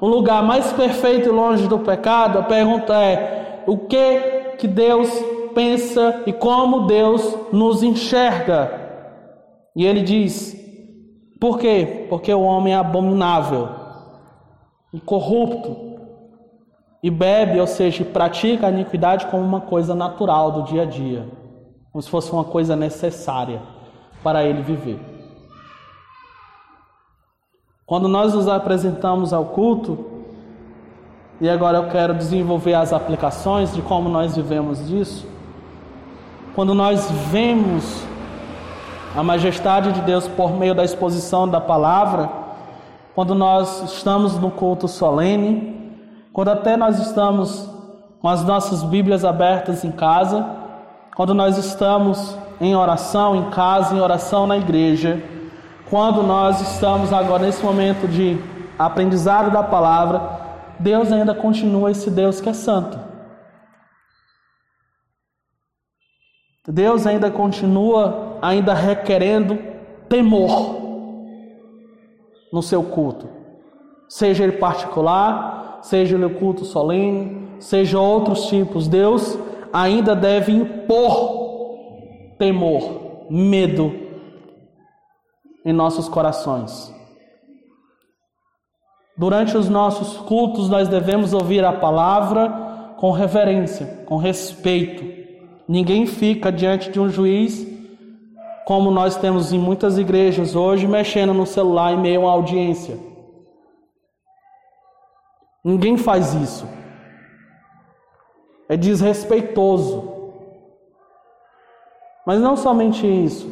o 0.00 0.06
lugar 0.06 0.42
mais 0.42 0.72
perfeito 0.72 1.28
e 1.28 1.32
longe 1.32 1.68
do 1.68 1.78
pecado, 1.78 2.38
a 2.38 2.42
pergunta 2.42 2.94
é: 2.94 3.62
o 3.66 3.78
que 3.78 4.54
que 4.58 4.66
Deus 4.66 5.08
pensa 5.54 6.22
e 6.26 6.32
como 6.32 6.86
Deus 6.86 7.36
nos 7.52 7.82
enxerga? 7.82 8.82
E 9.76 9.86
ele 9.86 10.02
diz: 10.02 10.56
por 11.40 11.58
quê? 11.58 12.06
Porque 12.08 12.32
o 12.32 12.42
homem 12.42 12.74
é 12.74 12.76
abominável 12.76 13.84
corrupto 15.04 15.93
e 17.04 17.10
bebe, 17.10 17.60
ou 17.60 17.66
seja, 17.66 18.02
pratica 18.02 18.66
a 18.66 18.70
iniquidade 18.70 19.26
como 19.26 19.42
uma 19.42 19.60
coisa 19.60 19.94
natural 19.94 20.50
do 20.50 20.62
dia 20.62 20.84
a 20.84 20.84
dia, 20.86 21.28
como 21.92 22.00
se 22.00 22.08
fosse 22.08 22.32
uma 22.32 22.44
coisa 22.44 22.74
necessária 22.74 23.60
para 24.22 24.42
ele 24.42 24.62
viver. 24.62 24.98
Quando 27.84 28.08
nós 28.08 28.32
nos 28.32 28.48
apresentamos 28.48 29.34
ao 29.34 29.44
culto, 29.44 30.22
e 31.42 31.46
agora 31.46 31.76
eu 31.76 31.88
quero 31.90 32.14
desenvolver 32.14 32.72
as 32.72 32.90
aplicações 32.90 33.74
de 33.74 33.82
como 33.82 34.08
nós 34.08 34.34
vivemos 34.34 34.88
disso, 34.88 35.28
quando 36.54 36.72
nós 36.72 37.10
vemos 37.30 38.02
a 39.14 39.22
majestade 39.22 39.92
de 39.92 40.00
Deus 40.00 40.26
por 40.26 40.52
meio 40.54 40.74
da 40.74 40.82
exposição 40.82 41.46
da 41.46 41.60
palavra, 41.60 42.30
quando 43.14 43.34
nós 43.34 43.92
estamos 43.92 44.38
no 44.38 44.50
culto 44.50 44.88
solene, 44.88 45.83
quando 46.34 46.48
até 46.48 46.76
nós 46.76 46.98
estamos 46.98 47.70
com 48.20 48.28
as 48.28 48.42
nossas 48.42 48.82
Bíblias 48.82 49.24
abertas 49.24 49.84
em 49.84 49.92
casa, 49.92 50.44
quando 51.14 51.32
nós 51.32 51.56
estamos 51.56 52.36
em 52.60 52.74
oração 52.74 53.36
em 53.36 53.50
casa, 53.50 53.94
em 53.94 54.00
oração 54.00 54.44
na 54.44 54.56
igreja, 54.56 55.22
quando 55.88 56.24
nós 56.24 56.60
estamos 56.60 57.12
agora 57.12 57.44
nesse 57.44 57.64
momento 57.64 58.08
de 58.08 58.36
aprendizado 58.76 59.52
da 59.52 59.62
palavra, 59.62 60.40
Deus 60.80 61.12
ainda 61.12 61.36
continua 61.36 61.92
esse 61.92 62.10
Deus 62.10 62.40
que 62.40 62.48
é 62.48 62.52
santo. 62.52 62.98
Deus 66.66 67.06
ainda 67.06 67.30
continua 67.30 68.38
ainda 68.42 68.74
requerendo 68.74 69.56
temor 70.08 70.80
no 72.52 72.60
seu 72.60 72.82
culto, 72.82 73.28
seja 74.08 74.42
ele 74.42 74.56
particular, 74.56 75.63
seja 75.84 76.16
no 76.16 76.30
culto 76.30 76.64
solene, 76.64 77.46
seja 77.60 78.00
outros 78.00 78.46
tipos, 78.46 78.88
Deus 78.88 79.38
ainda 79.70 80.16
deve 80.16 80.50
impor 80.50 82.36
temor, 82.38 83.26
medo 83.28 83.92
em 85.62 85.74
nossos 85.74 86.08
corações. 86.08 86.90
Durante 89.16 89.58
os 89.58 89.68
nossos 89.68 90.16
cultos, 90.22 90.70
nós 90.70 90.88
devemos 90.88 91.34
ouvir 91.34 91.62
a 91.62 91.72
palavra 91.72 92.94
com 92.96 93.10
reverência, 93.10 94.04
com 94.06 94.16
respeito. 94.16 95.04
Ninguém 95.68 96.06
fica 96.06 96.50
diante 96.50 96.90
de 96.90 96.98
um 96.98 97.10
juiz, 97.10 97.66
como 98.64 98.90
nós 98.90 99.16
temos 99.16 99.52
em 99.52 99.58
muitas 99.58 99.98
igrejas 99.98 100.56
hoje, 100.56 100.86
mexendo 100.86 101.34
no 101.34 101.44
celular 101.44 101.92
em 101.92 102.00
meio 102.00 102.22
a 102.22 102.24
uma 102.24 102.32
audiência. 102.32 103.13
Ninguém 105.64 105.96
faz 105.96 106.34
isso. 106.34 106.68
É 108.68 108.76
desrespeitoso. 108.76 110.12
Mas 112.26 112.40
não 112.40 112.56
somente 112.56 113.06
isso. 113.06 113.50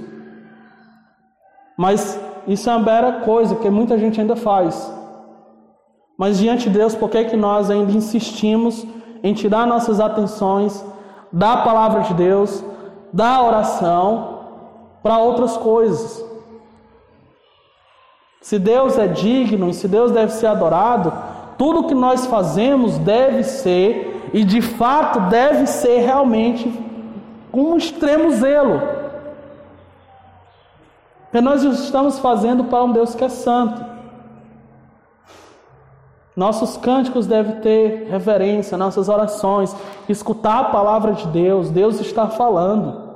Mas 1.76 2.20
isso 2.46 2.68
é 2.68 2.76
uma 2.76 2.84
mera 2.84 3.20
coisa 3.20 3.56
que 3.56 3.70
muita 3.70 3.98
gente 3.98 4.20
ainda 4.20 4.36
faz. 4.36 4.92
Mas 6.18 6.38
diante 6.38 6.68
de 6.68 6.78
Deus, 6.78 6.94
por 6.94 7.08
que, 7.08 7.24
que 7.24 7.36
nós 7.36 7.70
ainda 7.70 7.92
insistimos 7.92 8.86
em 9.22 9.32
tirar 9.32 9.66
nossas 9.66 10.00
atenções 10.00 10.84
da 11.32 11.58
palavra 11.58 12.02
de 12.02 12.14
Deus, 12.14 12.62
da 13.12 13.42
oração, 13.42 14.40
para 15.02 15.18
outras 15.18 15.56
coisas? 15.56 16.24
Se 18.40 18.58
Deus 18.58 18.98
é 18.98 19.06
digno 19.06 19.68
e 19.68 19.74
se 19.74 19.86
Deus 19.86 20.10
deve 20.10 20.32
ser 20.32 20.46
adorado, 20.46 21.12
tudo 21.58 21.86
que 21.86 21.94
nós 21.94 22.26
fazemos 22.26 22.98
deve 22.98 23.44
ser, 23.44 24.30
e 24.32 24.44
de 24.44 24.62
fato 24.62 25.20
deve 25.28 25.66
ser 25.66 26.00
realmente, 26.00 26.72
com 27.50 27.72
um 27.72 27.76
extremo 27.76 28.30
zelo. 28.32 28.80
Porque 31.24 31.40
nós 31.40 31.62
estamos 31.62 32.18
fazendo 32.18 32.64
para 32.64 32.84
um 32.84 32.92
Deus 32.92 33.14
que 33.14 33.24
é 33.24 33.28
santo. 33.28 33.92
Nossos 36.34 36.78
cânticos 36.78 37.26
devem 37.26 37.60
ter 37.60 38.08
reverência, 38.08 38.78
nossas 38.78 39.08
orações, 39.08 39.74
escutar 40.08 40.60
a 40.60 40.64
palavra 40.64 41.12
de 41.12 41.26
Deus, 41.28 41.70
Deus 41.70 42.00
está 42.00 42.28
falando. 42.28 43.12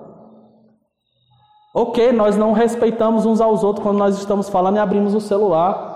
Ok, 1.75 2.12
nós 2.12 2.37
não 2.37 2.53
respeitamos 2.53 3.27
uns 3.27 3.40
aos 3.40 3.62
outros 3.62 3.83
quando 3.83 3.99
nós 3.99 4.16
estamos 4.16 4.49
falando 4.49 4.77
e 4.77 4.81
abrimos 4.81 5.14
o 5.14 5.20
celular. 5.20 5.95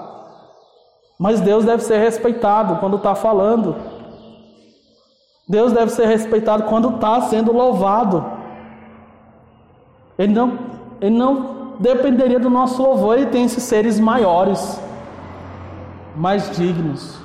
Mas 1.21 1.39
Deus 1.39 1.67
deve 1.67 1.83
ser 1.83 1.99
respeitado 1.99 2.77
quando 2.77 2.97
está 2.97 3.15
falando. 3.15 3.77
Deus 5.47 5.71
deve 5.71 5.93
ser 5.93 6.07
respeitado 6.07 6.63
quando 6.63 6.95
está 6.95 7.21
sendo 7.21 7.53
louvado. 7.53 8.25
Ele 10.19 10.33
não, 10.33 10.59
ele 10.99 11.19
não 11.19 11.75
dependeria 11.79 12.41
do 12.41 12.49
nosso 12.49 12.83
louvor, 12.83 13.19
ele 13.19 13.27
tem 13.27 13.45
esses 13.45 13.63
seres 13.63 14.01
maiores, 14.01 14.81
mais 16.17 16.57
dignos 16.57 17.21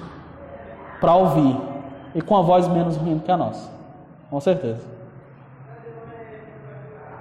para 1.00 1.16
ouvir 1.16 1.58
e 2.14 2.22
com 2.22 2.36
a 2.36 2.42
voz 2.42 2.68
menos 2.68 2.98
ruim 2.98 3.20
que 3.20 3.32
a 3.32 3.38
nossa, 3.38 3.72
com 4.30 4.42
certeza. 4.42 4.86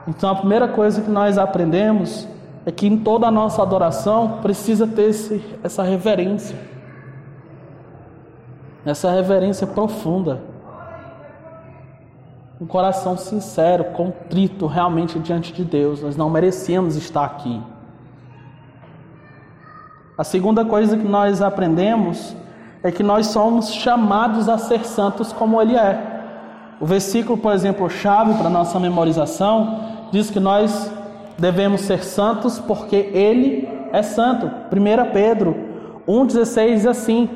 Então 0.09 0.29
a 0.29 0.35
primeira 0.35 0.67
coisa 0.67 1.01
que 1.01 1.11
nós 1.11 1.39
aprendemos 1.39 2.27
é 2.67 2.73
que 2.73 2.87
em 2.87 2.99
toda 2.99 3.27
a 3.27 3.31
nossa 3.31 3.63
adoração 3.63 4.39
precisa 4.41 4.87
ter 4.87 5.11
esse, 5.11 5.45
essa 5.63 5.83
reverência, 5.83 6.57
essa 8.85 9.11
reverência 9.11 9.67
profunda. 9.67 10.41
um 12.61 12.67
coração 12.67 13.17
sincero, 13.17 13.85
contrito 13.93 14.67
realmente 14.67 15.19
diante 15.19 15.53
de 15.53 15.65
Deus. 15.65 16.01
Nós 16.01 16.17
não 16.17 16.31
merecíamos 16.31 16.97
estar 16.97 17.25
aqui. 17.25 17.61
A 20.17 20.23
segunda 20.23 20.65
coisa 20.65 20.97
que 20.97 21.07
nós 21.07 21.43
aprendemos 21.43 22.35
é 22.83 22.93
que 22.93 23.03
nós 23.03 23.27
somos 23.27 23.73
chamados 23.73 24.49
a 24.49 24.57
ser 24.57 24.87
santos 24.87 25.33
como 25.33 25.61
Ele 25.61 25.77
é. 25.77 26.15
O 26.81 26.87
versículo, 26.87 27.37
por 27.37 27.53
exemplo, 27.53 27.91
chave 27.91 28.35
para 28.35 28.49
nossa 28.49 28.79
memorização, 28.79 29.81
diz 30.13 30.31
que 30.31 30.39
nós 30.39 30.91
devemos 31.39 31.83
ser 31.83 32.05
santos 32.05 32.59
porque 32.59 32.97
Ele 32.97 33.69
é 33.93 34.03
santo. 34.03 34.47
1 34.47 35.13
Pedro 35.13 35.57
1,16 36.07 36.75
diz 36.75 36.87
assim. 36.87 37.29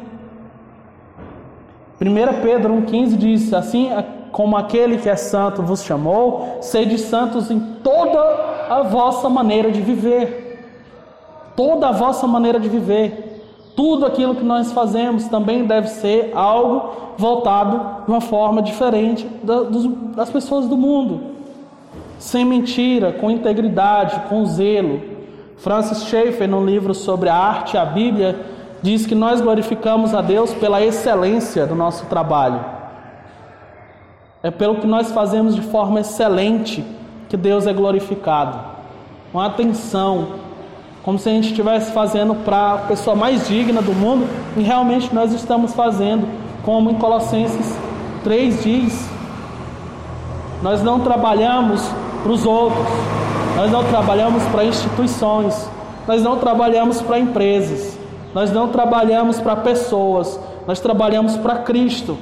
1 2.00 2.42
Pedro 2.42 2.74
1,15 2.74 3.16
diz 3.16 3.52
assim: 3.52 3.90
como 4.30 4.56
aquele 4.56 4.98
que 4.98 5.08
é 5.08 5.16
santo 5.16 5.62
vos 5.62 5.82
chamou, 5.82 6.58
sede 6.60 6.98
santos 6.98 7.50
em 7.50 7.58
toda 7.82 8.20
a 8.68 8.82
vossa 8.82 9.28
maneira 9.28 9.70
de 9.70 9.80
viver. 9.80 10.58
Toda 11.56 11.88
a 11.88 11.92
vossa 11.92 12.26
maneira 12.26 12.60
de 12.60 12.68
viver. 12.68 13.42
Tudo 13.74 14.06
aquilo 14.06 14.34
que 14.34 14.44
nós 14.44 14.72
fazemos 14.72 15.28
também 15.28 15.64
deve 15.64 15.88
ser 15.88 16.32
algo 16.34 16.90
voltado 17.16 18.04
de 18.04 18.10
uma 18.10 18.20
forma 18.20 18.60
diferente 18.62 19.28
das 20.14 20.30
pessoas 20.30 20.66
do 20.66 20.76
mundo. 20.76 21.37
Sem 22.18 22.44
mentira, 22.44 23.12
com 23.12 23.30
integridade, 23.30 24.20
com 24.28 24.44
zelo. 24.46 25.00
Francis 25.56 26.04
Schaeffer, 26.04 26.48
no 26.48 26.64
livro 26.64 26.94
sobre 26.94 27.28
a 27.28 27.34
arte 27.34 27.74
e 27.74 27.78
a 27.78 27.84
Bíblia, 27.84 28.38
diz 28.82 29.06
que 29.06 29.14
nós 29.14 29.40
glorificamos 29.40 30.14
a 30.14 30.20
Deus 30.20 30.52
pela 30.54 30.84
excelência 30.84 31.66
do 31.66 31.74
nosso 31.74 32.06
trabalho 32.06 32.78
é 34.42 34.50
pelo 34.50 34.76
que 34.76 34.86
nós 34.86 35.10
fazemos 35.10 35.54
de 35.54 35.62
forma 35.62 36.00
excelente 36.00 36.84
que 37.28 37.36
Deus 37.36 37.66
é 37.66 37.72
glorificado. 37.72 38.58
Com 39.32 39.40
atenção, 39.40 40.28
como 41.02 41.18
se 41.18 41.28
a 41.28 41.32
gente 41.32 41.48
estivesse 41.48 41.92
fazendo 41.92 42.34
para 42.34 42.74
a 42.74 42.78
pessoa 42.78 43.16
mais 43.16 43.48
digna 43.48 43.82
do 43.82 43.92
mundo, 43.92 44.26
e 44.56 44.62
realmente 44.62 45.14
nós 45.14 45.32
estamos 45.32 45.74
fazendo, 45.74 46.26
como 46.64 46.90
em 46.90 46.94
Colossenses 46.94 47.76
3 48.24 48.62
diz. 48.62 49.08
Nós 50.62 50.82
não 50.82 51.00
trabalhamos 51.00 51.82
para 52.22 52.32
os 52.32 52.44
outros, 52.44 52.86
nós 53.56 53.70
não 53.70 53.84
trabalhamos 53.84 54.42
para 54.44 54.64
instituições, 54.64 55.68
nós 56.06 56.22
não 56.22 56.38
trabalhamos 56.38 57.02
para 57.02 57.18
empresas, 57.18 57.98
nós 58.34 58.52
não 58.52 58.68
trabalhamos 58.68 59.40
para 59.40 59.56
pessoas, 59.56 60.38
nós 60.66 60.80
trabalhamos 60.80 61.36
para 61.36 61.58
Cristo. 61.58 62.16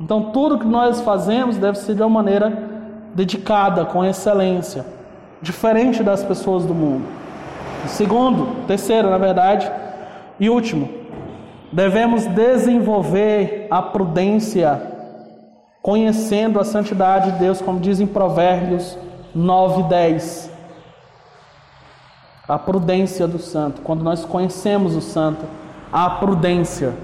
Então, 0.00 0.30
tudo 0.32 0.58
que 0.58 0.66
nós 0.66 1.00
fazemos 1.00 1.56
deve 1.56 1.78
ser 1.78 1.94
de 1.94 2.02
uma 2.02 2.10
maneira 2.10 2.52
dedicada, 3.14 3.84
com 3.84 4.04
excelência, 4.04 4.84
diferente 5.40 6.02
das 6.02 6.22
pessoas 6.24 6.64
do 6.64 6.74
mundo. 6.74 7.04
Segundo, 7.86 8.66
terceiro, 8.66 9.08
na 9.08 9.18
verdade, 9.18 9.70
e 10.40 10.50
último, 10.50 10.88
devemos 11.70 12.26
desenvolver 12.26 13.68
a 13.70 13.80
prudência, 13.80 14.93
conhecendo 15.84 16.58
a 16.58 16.64
santidade 16.64 17.32
de 17.32 17.40
Deus, 17.40 17.60
como 17.60 17.78
diz 17.78 18.00
em 18.00 18.06
Provérbios 18.06 18.96
9 19.34 19.82
e 19.82 19.84
10. 19.84 20.50
A 22.48 22.58
prudência 22.58 23.28
do 23.28 23.38
santo, 23.38 23.82
quando 23.82 24.02
nós 24.02 24.24
conhecemos 24.24 24.96
o 24.96 25.02
santo, 25.02 25.44
a 25.92 26.08
prudência 26.08 26.94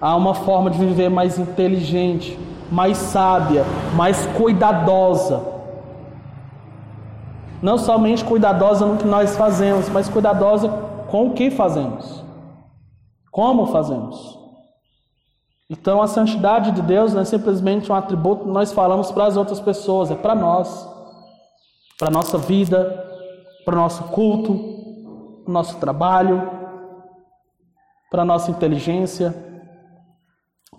há 0.00 0.16
uma 0.16 0.32
forma 0.32 0.70
de 0.70 0.78
viver 0.78 1.10
mais 1.10 1.38
inteligente, 1.38 2.38
mais 2.72 2.96
sábia, 2.96 3.62
mais 3.94 4.24
cuidadosa. 4.38 5.42
Não 7.60 7.76
somente 7.76 8.24
cuidadosa 8.24 8.86
no 8.86 8.96
que 8.96 9.06
nós 9.06 9.36
fazemos, 9.36 9.90
mas 9.90 10.08
cuidadosa 10.08 10.70
com 11.08 11.26
o 11.26 11.32
que 11.34 11.50
fazemos. 11.50 12.24
Como 13.30 13.66
fazemos. 13.66 14.43
Então 15.68 16.02
a 16.02 16.06
santidade 16.06 16.72
de 16.72 16.82
Deus 16.82 17.14
não 17.14 17.22
é 17.22 17.24
simplesmente 17.24 17.90
um 17.90 17.94
atributo 17.94 18.44
que 18.44 18.50
nós 18.50 18.72
falamos 18.72 19.10
para 19.10 19.26
as 19.26 19.36
outras 19.36 19.60
pessoas, 19.60 20.10
é 20.10 20.14
para 20.14 20.34
nós, 20.34 20.86
para 21.98 22.08
a 22.08 22.10
nossa 22.10 22.36
vida, 22.36 23.02
para 23.64 23.74
o 23.74 23.78
nosso 23.78 24.04
culto, 24.04 24.54
para 25.42 25.50
o 25.50 25.52
nosso 25.52 25.78
trabalho, 25.78 26.50
para 28.10 28.22
a 28.22 28.26
nossa 28.26 28.50
inteligência. 28.50 29.34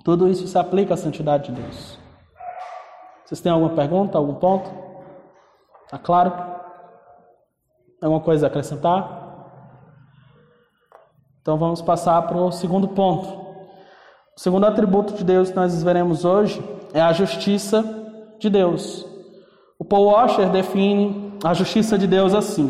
Tudo 0.04 0.28
isso 0.28 0.48
se 0.48 0.58
aplica 0.58 0.94
à 0.94 0.98
santidade 0.98 1.52
de 1.52 1.62
Deus. 1.62 1.98
Vocês 3.26 3.42
têm 3.42 3.52
alguma 3.52 3.74
pergunta, 3.74 4.20
algum 4.20 4.36
ponto? 4.36 4.70
Está 5.86 5.98
claro? 5.98 6.32
Alguma 8.00 8.22
coisa 8.22 8.46
a 8.46 8.50
acrescentar? 8.50 9.26
Então 11.42 11.58
vamos 11.58 11.82
passar 11.82 12.22
para 12.24 12.38
o 12.38 12.52
segundo 12.52 12.88
ponto. 12.88 13.45
O 14.38 14.42
segundo 14.42 14.66
atributo 14.66 15.14
de 15.14 15.24
Deus 15.24 15.50
que 15.50 15.56
nós 15.56 15.82
veremos 15.82 16.26
hoje 16.26 16.62
é 16.94 17.00
a 17.00 17.14
justiça 17.14 17.86
de 18.38 18.50
Deus. 18.50 19.06
O 19.80 19.86
Paul 19.86 20.08
Washer 20.08 20.50
define 20.50 21.34
a 21.42 21.54
justiça 21.54 21.98
de 21.98 22.06
Deus 22.06 22.34
assim: 22.34 22.70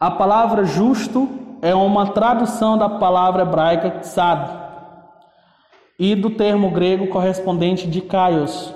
a 0.00 0.10
palavra 0.10 0.64
justo 0.64 1.28
é 1.60 1.74
uma 1.74 2.12
tradução 2.12 2.78
da 2.78 2.88
palavra 2.88 3.42
hebraica 3.42 4.00
tzad, 4.00 4.48
e 5.98 6.14
do 6.14 6.30
termo 6.30 6.70
grego 6.70 7.08
correspondente 7.08 7.86
de 7.86 8.00
kaios. 8.00 8.74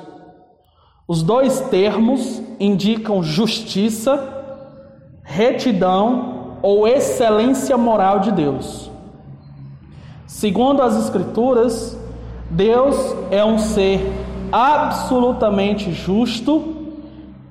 Os 1.09 1.22
dois 1.22 1.59
termos 1.70 2.42
indicam 2.61 3.22
justiça, 3.22 4.22
retidão 5.22 6.59
ou 6.61 6.87
excelência 6.87 7.79
moral 7.79 8.20
de 8.20 8.31
Deus. 8.31 8.90
Segundo 10.28 10.80
as 10.80 10.96
Escrituras, 10.96 11.98
Deus 12.48 13.16
é 13.32 13.44
um 13.44 13.58
ser 13.58 14.00
absolutamente 14.52 15.90
justo 15.90 16.76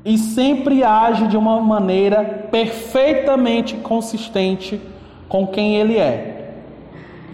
e 0.06 0.18
sempre 0.18 0.84
age 0.84 1.28
de 1.28 1.36
uma 1.36 1.60
maneira 1.60 2.48
perfeitamente 2.50 3.76
consistente 3.76 4.80
com 5.28 5.46
quem 5.48 5.76
Ele 5.76 5.98
é. 5.98 6.54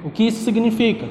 O 0.03 0.10
que 0.10 0.23
isso 0.23 0.43
significa? 0.43 1.06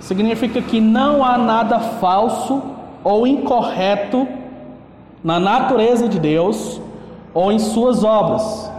significa 0.00 0.62
que 0.62 0.80
não 0.80 1.24
há 1.24 1.36
nada 1.36 1.78
falso 1.78 2.62
ou 3.04 3.26
incorreto 3.26 4.26
na 5.22 5.38
natureza 5.38 6.08
de 6.08 6.18
Deus 6.18 6.80
ou 7.34 7.52
em 7.52 7.58
suas 7.58 8.04
obras. 8.04 8.70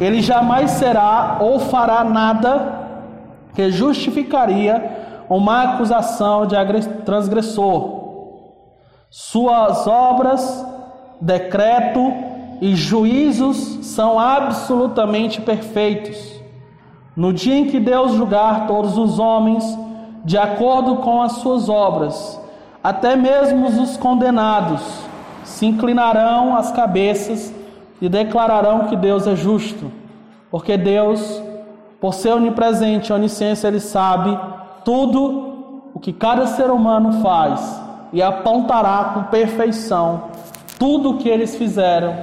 Ele 0.00 0.20
jamais 0.20 0.70
será 0.72 1.38
ou 1.40 1.58
fará 1.58 2.02
nada 2.02 2.81
que 3.54 3.70
justificaria 3.70 5.24
uma 5.28 5.62
acusação 5.62 6.46
de 6.46 6.56
transgressor. 7.04 8.02
Suas 9.10 9.86
obras, 9.86 10.66
decreto 11.20 12.12
e 12.60 12.74
juízos 12.74 13.78
são 13.82 14.18
absolutamente 14.18 15.40
perfeitos. 15.40 16.40
No 17.14 17.32
dia 17.32 17.56
em 17.56 17.66
que 17.66 17.78
Deus 17.78 18.12
julgar 18.12 18.66
todos 18.66 18.96
os 18.96 19.18
homens 19.18 19.64
de 20.24 20.38
acordo 20.38 20.96
com 20.96 21.20
as 21.20 21.32
suas 21.32 21.68
obras, 21.68 22.40
até 22.82 23.16
mesmo 23.16 23.66
os 23.66 23.96
condenados 23.96 24.80
se 25.44 25.66
inclinarão 25.66 26.56
as 26.56 26.70
cabeças 26.72 27.54
e 28.00 28.08
declararão 28.08 28.86
que 28.86 28.96
Deus 28.96 29.26
é 29.26 29.36
justo, 29.36 29.90
porque 30.50 30.76
Deus, 30.76 31.42
por 32.02 32.12
ser 32.12 32.34
onipresente 32.34 33.10
onisciência, 33.12 33.68
Ele 33.68 33.80
sabe 33.80 34.38
tudo 34.84 35.88
o 35.94 35.98
que 35.98 36.12
cada 36.12 36.46
ser 36.48 36.70
humano 36.70 37.22
faz 37.22 37.80
e 38.12 38.20
apontará 38.20 39.12
com 39.14 39.22
perfeição 39.24 40.24
tudo 40.78 41.12
o 41.12 41.18
que 41.18 41.28
eles 41.30 41.56
fizeram, 41.56 42.14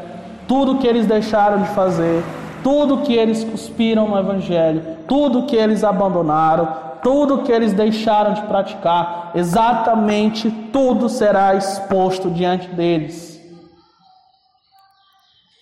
tudo 0.47 0.73
o 0.73 0.77
que 0.77 0.87
eles 0.87 1.07
deixaram 1.07 1.63
de 1.63 1.69
fazer 1.69 2.23
tudo 2.63 3.01
que 3.01 3.13
eles 3.13 3.43
cuspiram 3.43 4.07
no 4.07 4.17
Evangelho, 4.17 4.97
tudo 5.07 5.45
que 5.45 5.55
eles 5.55 5.83
abandonaram, 5.83 6.89
tudo 7.01 7.43
que 7.43 7.51
eles 7.51 7.73
deixaram 7.73 8.33
de 8.33 8.41
praticar, 8.43 9.31
exatamente 9.33 10.51
tudo 10.71 11.07
será 11.07 11.55
exposto 11.55 12.29
diante 12.29 12.67
deles. 12.69 13.39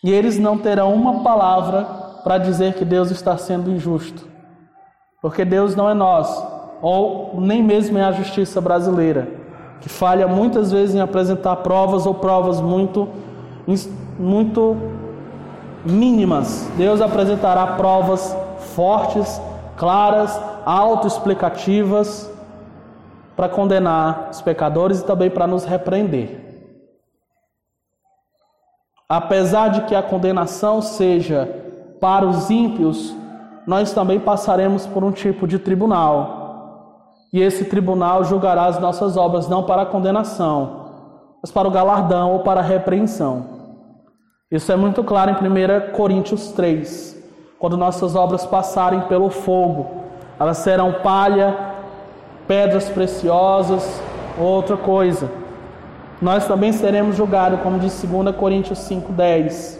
E 0.04 0.12
eles 0.12 0.40
não 0.40 0.58
terão 0.58 0.94
uma 0.94 1.24
palavra 1.24 1.86
para 2.28 2.40
dizer 2.40 2.74
que 2.74 2.84
Deus 2.84 3.10
está 3.10 3.38
sendo 3.38 3.72
injusto, 3.72 4.28
porque 5.22 5.46
Deus 5.46 5.78
não 5.78 5.90
é 5.90 5.94
nós, 5.94 6.28
ou 6.82 7.40
nem 7.40 7.64
mesmo 7.64 7.98
é 7.98 8.04
a 8.04 8.12
justiça 8.12 8.60
brasileira, 8.60 9.30
que 9.80 9.88
falha 9.88 10.28
muitas 10.28 10.70
vezes 10.70 10.94
em 10.94 11.00
apresentar 11.00 11.56
provas 11.56 12.06
ou 12.06 12.14
provas 12.14 12.60
muito, 12.60 13.08
muito 14.20 14.76
mínimas. 15.86 16.70
Deus 16.76 17.00
apresentará 17.00 17.66
provas 17.78 18.36
fortes, 18.76 19.42
claras, 19.78 20.38
autoexplicativas. 20.66 22.30
para 23.38 23.48
condenar 23.48 24.32
os 24.32 24.42
pecadores 24.42 25.00
e 25.00 25.06
também 25.06 25.30
para 25.30 25.48
nos 25.48 25.64
repreender. 25.64 26.44
Apesar 29.08 29.70
de 29.70 29.82
que 29.84 29.96
a 29.96 30.04
condenação 30.04 30.82
seja 30.82 31.67
para 32.00 32.26
os 32.26 32.50
ímpios, 32.50 33.16
nós 33.66 33.94
também 33.94 34.20
passaremos 34.20 34.86
por 34.86 35.04
um 35.04 35.12
tipo 35.12 35.48
de 35.48 35.60
tribunal. 35.60 37.26
E 37.34 37.42
esse 37.42 37.66
tribunal 37.66 38.24
julgará 38.24 38.66
as 38.66 38.80
nossas 38.80 39.18
obras 39.18 39.48
não 39.48 39.64
para 39.64 39.82
a 39.82 39.86
condenação, 39.86 40.86
mas 41.42 41.52
para 41.52 41.68
o 41.68 41.72
galardão 41.72 42.34
ou 42.34 42.40
para 42.40 42.62
a 42.62 42.64
repreensão. 42.64 43.58
Isso 44.50 44.72
é 44.72 44.76
muito 44.76 45.04
claro 45.04 45.32
em 45.32 45.34
1 45.34 45.92
Coríntios 45.92 46.52
3. 46.52 47.16
Quando 47.60 47.76
nossas 47.76 48.16
obras 48.16 48.46
passarem 48.46 49.02
pelo 49.02 49.30
fogo, 49.30 49.88
elas 50.40 50.58
serão 50.58 50.94
palha, 51.04 51.58
pedras 52.48 52.88
preciosas, 52.88 54.02
outra 54.40 54.78
coisa 54.78 55.30
nós 56.22 56.48
também 56.48 56.74
seremos 56.74 57.16
julgados, 57.16 57.60
como 57.62 57.78
diz 57.78 58.04
2 58.04 58.36
Coríntios 58.36 58.80
5,10. 58.80 59.78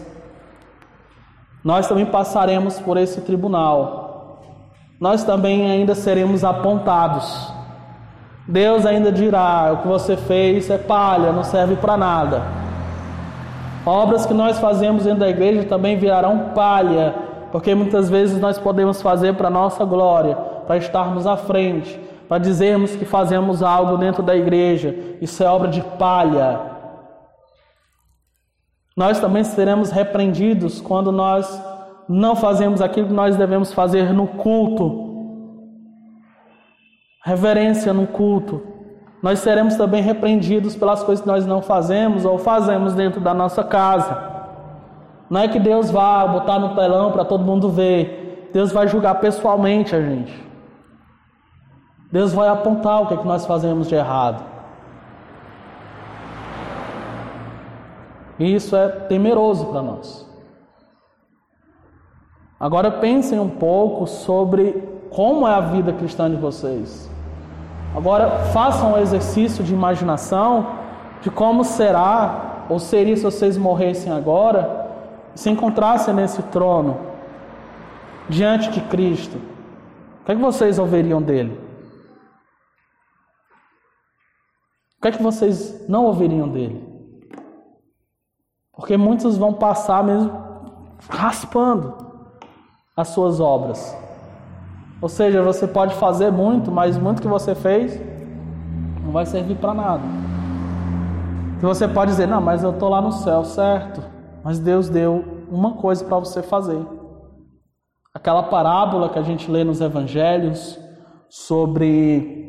Nós 1.68 1.86
também 1.86 2.06
passaremos 2.06 2.80
por 2.80 2.96
esse 2.96 3.20
tribunal. 3.20 4.40
Nós 4.98 5.26
também 5.26 5.70
ainda 5.70 5.94
seremos 5.96 6.46
apontados. 6.46 7.52
Deus 8.48 8.86
ainda 8.86 9.12
dirá: 9.12 9.74
o 9.74 9.78
que 9.82 9.88
você 9.90 10.16
fez 10.16 10.70
é 10.70 10.78
palha, 10.78 11.34
não 11.34 11.44
serve 11.44 11.76
para 11.76 11.98
nada. 11.98 12.42
Obras 13.86 14.26
que 14.26 14.34
nós 14.34 14.58
fazemos 14.60 15.04
dentro 15.04 15.20
da 15.20 15.28
igreja 15.28 15.66
também 15.66 15.98
virarão 15.98 16.52
palha, 16.56 17.14
porque 17.52 17.76
muitas 17.76 18.10
vezes 18.10 18.40
nós 18.40 18.58
podemos 18.58 19.02
fazer 19.02 19.34
para 19.34 19.50
nossa 19.50 19.84
glória, 19.84 20.38
para 20.66 20.78
estarmos 20.78 21.28
à 21.28 21.36
frente, 21.36 22.00
para 22.30 22.38
dizermos 22.38 22.96
que 22.96 23.04
fazemos 23.04 23.62
algo 23.62 23.98
dentro 23.98 24.24
da 24.24 24.38
igreja. 24.38 24.96
Isso 25.22 25.44
é 25.44 25.50
obra 25.50 25.68
de 25.68 25.82
palha. 25.82 26.77
Nós 28.98 29.20
também 29.20 29.44
seremos 29.44 29.92
repreendidos 29.92 30.82
quando 30.82 31.12
nós 31.12 31.64
não 32.10 32.36
fazemos 32.36 32.82
aquilo 32.82 33.10
que 33.10 33.14
nós 33.14 33.38
devemos 33.38 33.72
fazer 33.72 34.12
no 34.12 34.26
culto. 34.26 35.06
Reverência 37.24 37.94
no 37.94 38.08
culto. 38.08 38.60
Nós 39.22 39.38
seremos 39.38 39.76
também 39.76 40.02
repreendidos 40.02 40.76
pelas 40.76 41.04
coisas 41.04 41.22
que 41.22 41.28
nós 41.28 41.46
não 41.46 41.62
fazemos 41.62 42.26
ou 42.26 42.40
fazemos 42.40 42.96
dentro 42.96 43.22
da 43.22 43.36
nossa 43.36 43.64
casa. 43.64 44.18
Não 45.30 45.42
é 45.42 45.48
que 45.48 45.60
Deus 45.60 45.92
vá 45.92 46.26
botar 46.26 46.58
no 46.58 46.74
telão 46.74 47.12
para 47.12 47.24
todo 47.24 47.46
mundo 47.46 47.70
ver. 47.70 48.50
Deus 48.52 48.72
vai 48.72 48.88
julgar 48.88 49.20
pessoalmente 49.20 49.96
a 49.96 50.02
gente. 50.02 50.34
Deus 52.12 52.34
vai 52.34 52.48
apontar 52.48 53.04
o 53.04 53.08
que, 53.08 53.14
é 53.14 53.18
que 53.18 53.28
nós 53.28 53.46
fazemos 53.46 53.88
de 53.90 53.94
errado. 53.94 54.57
E 58.40 58.54
isso 58.54 58.76
é 58.76 58.88
temeroso 58.88 59.66
para 59.68 59.82
nós. 59.82 60.28
Agora 62.60 62.92
pensem 62.92 63.40
um 63.40 63.50
pouco 63.50 64.08
sobre 64.08 64.84
como 65.10 65.48
é 65.48 65.54
a 65.54 65.62
vida 65.62 65.94
cristã 65.94 66.30
de 66.30 66.36
vocês. 66.36 67.10
Agora 67.96 68.46
façam 68.54 68.94
um 68.94 68.98
exercício 68.98 69.64
de 69.64 69.74
imaginação 69.74 70.68
de 71.22 71.32
como 71.32 71.64
será 71.64 72.66
ou 72.70 72.80
seria 72.80 73.16
se 73.16 73.24
vocês 73.24 73.58
morressem 73.58 74.12
agora 74.12 74.86
se 75.34 75.50
encontrassem 75.50 76.14
nesse 76.14 76.42
trono 76.44 77.00
diante 78.28 78.72
de 78.72 78.82
Cristo. 78.82 79.38
O 79.38 80.26
que, 80.26 80.32
é 80.32 80.36
que 80.36 80.42
vocês 80.42 80.80
ouviriam 80.80 81.22
dele? 81.22 81.60
O 84.98 85.02
que 85.02 85.08
é 85.08 85.12
que 85.12 85.22
vocês 85.22 85.88
não 85.88 86.06
ouviriam 86.06 86.50
dele? 86.50 86.87
Porque 88.78 88.96
muitos 88.96 89.38
vão 89.38 89.52
passar 89.52 90.04
mesmo 90.04 90.32
raspando 91.10 91.96
as 92.96 93.10
suas 93.10 93.40
obras. 93.40 93.98
Ou 95.02 95.10
seja, 95.10 95.42
você 95.42 95.68
pode 95.68 95.96
fazer 95.96 96.32
muito, 96.32 96.72
mas 96.72 96.98
muito 96.98 97.22
que 97.22 97.28
você 97.28 97.54
fez 97.54 98.00
não 99.04 99.12
vai 99.12 99.26
servir 99.26 99.56
para 99.56 99.74
nada. 99.74 100.04
E 101.60 101.66
você 101.66 101.88
pode 101.88 102.12
dizer: 102.12 102.28
"Não, 102.28 102.42
mas 102.42 102.64
eu 102.64 102.72
estou 102.72 102.90
lá 102.90 103.02
no 103.02 103.12
céu, 103.12 103.44
certo? 103.44 104.02
Mas 104.44 104.60
Deus 104.60 104.90
deu 104.90 105.46
uma 105.50 105.74
coisa 105.74 106.06
para 106.06 106.20
você 106.20 106.44
fazer". 106.44 106.86
Aquela 108.14 108.44
parábola 108.44 109.10
que 109.10 109.20
a 109.20 109.24
gente 109.24 109.50
lê 109.50 109.64
nos 109.64 109.82
evangelhos 109.82 110.80
sobre 111.30 112.48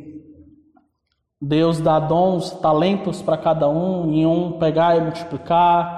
Deus 1.40 1.80
dá 1.80 2.00
dons, 2.00 2.50
talentos 2.50 3.22
para 3.22 3.36
cada 3.36 3.68
um, 3.68 4.12
e 4.12 4.26
um 4.26 4.58
pegar 4.58 4.96
e 4.96 5.00
multiplicar, 5.00 5.97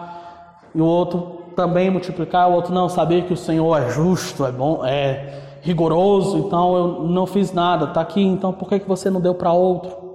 e 0.74 0.80
o 0.80 0.84
outro 0.84 1.52
também 1.56 1.90
multiplicar, 1.90 2.48
o 2.48 2.52
outro 2.52 2.72
não 2.72 2.88
saber 2.88 3.26
que 3.26 3.32
o 3.32 3.36
Senhor 3.36 3.76
é 3.76 3.90
justo, 3.90 4.44
é 4.44 4.52
bom, 4.52 4.84
é 4.84 5.58
rigoroso, 5.62 6.38
então 6.38 6.76
eu 6.76 7.02
não 7.08 7.26
fiz 7.26 7.52
nada, 7.52 7.86
está 7.86 8.00
aqui, 8.00 8.22
então 8.22 8.52
por 8.52 8.68
que, 8.68 8.80
que 8.80 8.88
você 8.88 9.10
não 9.10 9.20
deu 9.20 9.34
para 9.34 9.52
outro? 9.52 10.10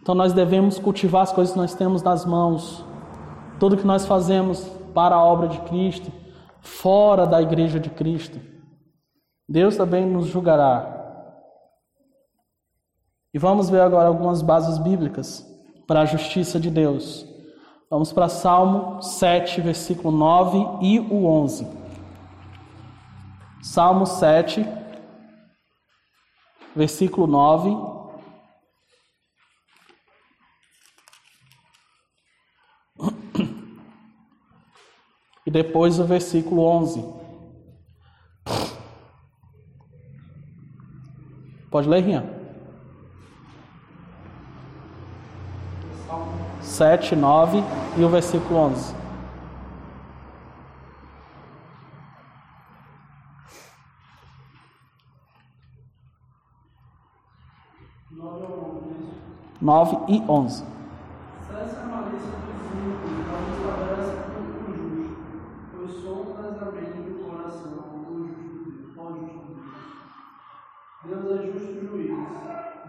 Então 0.00 0.14
nós 0.14 0.32
devemos 0.32 0.78
cultivar 0.78 1.22
as 1.22 1.32
coisas 1.32 1.52
que 1.52 1.60
nós 1.60 1.74
temos 1.74 2.02
nas 2.02 2.24
mãos, 2.24 2.84
tudo 3.60 3.76
que 3.76 3.86
nós 3.86 4.06
fazemos 4.06 4.66
para 4.94 5.16
a 5.16 5.22
obra 5.22 5.48
de 5.48 5.58
Cristo, 5.60 6.10
fora 6.60 7.26
da 7.26 7.42
igreja 7.42 7.78
de 7.78 7.90
Cristo. 7.90 8.40
Deus 9.46 9.76
também 9.76 10.06
nos 10.06 10.26
julgará 10.26 10.98
e 13.32 13.38
vamos 13.38 13.68
ver 13.68 13.80
agora 13.80 14.08
algumas 14.08 14.40
bases 14.40 14.78
bíblicas 14.78 15.46
para 15.86 16.00
a 16.00 16.06
justiça 16.06 16.58
de 16.58 16.70
Deus. 16.70 17.27
Vamos 17.90 18.12
para 18.12 18.28
Salmo 18.28 19.00
7, 19.00 19.62
versículo 19.62 20.10
9 20.14 20.84
e 20.84 21.00
o 21.00 21.24
11. 21.24 21.66
Salmo 23.62 24.04
7, 24.04 24.62
versículo 26.76 27.26
9. 27.26 27.70
E 35.46 35.50
depois 35.50 35.98
o 35.98 36.04
versículo 36.04 36.60
11. 36.60 37.02
Pode 41.70 41.88
ler, 41.88 42.04
Rian? 42.04 42.37
7, 46.78 47.16
9 47.16 47.58
e 47.96 48.04
o 48.04 48.08
versículo 48.08 48.56
11. 48.56 48.94
Nove 59.60 59.96
e 60.06 60.22
onze. 60.28 60.64
Cessa 61.48 61.80
a 61.80 61.86
malícia 61.86 62.30
dos 62.30 62.70
ímpios, 62.70 63.26
não 63.26 63.42
estabelece 63.56 64.14
culto 64.30 64.70
justo, 64.72 65.16
pois 65.72 65.90
soltas 66.00 66.62
a 66.62 66.70
mente 66.70 67.10
do 67.10 67.24
coração 67.24 68.04
do 68.06 68.28
justo 68.28 68.82
Deus. 68.94 69.42
Deus 71.04 71.40
é 71.40 71.46
justo 71.52 71.86
juiz, 71.86 72.12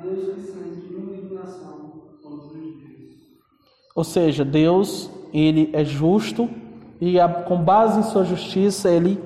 Deus 0.03 0.35
que 0.35 0.41
sente 0.41 0.93
indignação 0.93 2.03
todos 2.21 2.45
os 2.45 2.51
dias. 2.51 2.99
Ou 3.99 4.03
seja, 4.05 4.45
Deus, 4.45 5.11
ele 5.33 5.71
é 5.73 5.83
justo 5.83 6.49
e 7.01 7.17
com 7.45 7.57
base 7.57 7.99
em 7.99 8.03
sua 8.03 8.23
justiça, 8.23 8.89
ele 8.89 9.21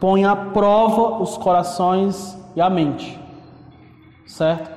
põe 0.00 0.24
à 0.24 0.34
prova 0.34 1.22
os 1.22 1.36
corações 1.36 2.34
e 2.56 2.60
a 2.62 2.70
mente. 2.70 3.20
Certo? 4.26 4.70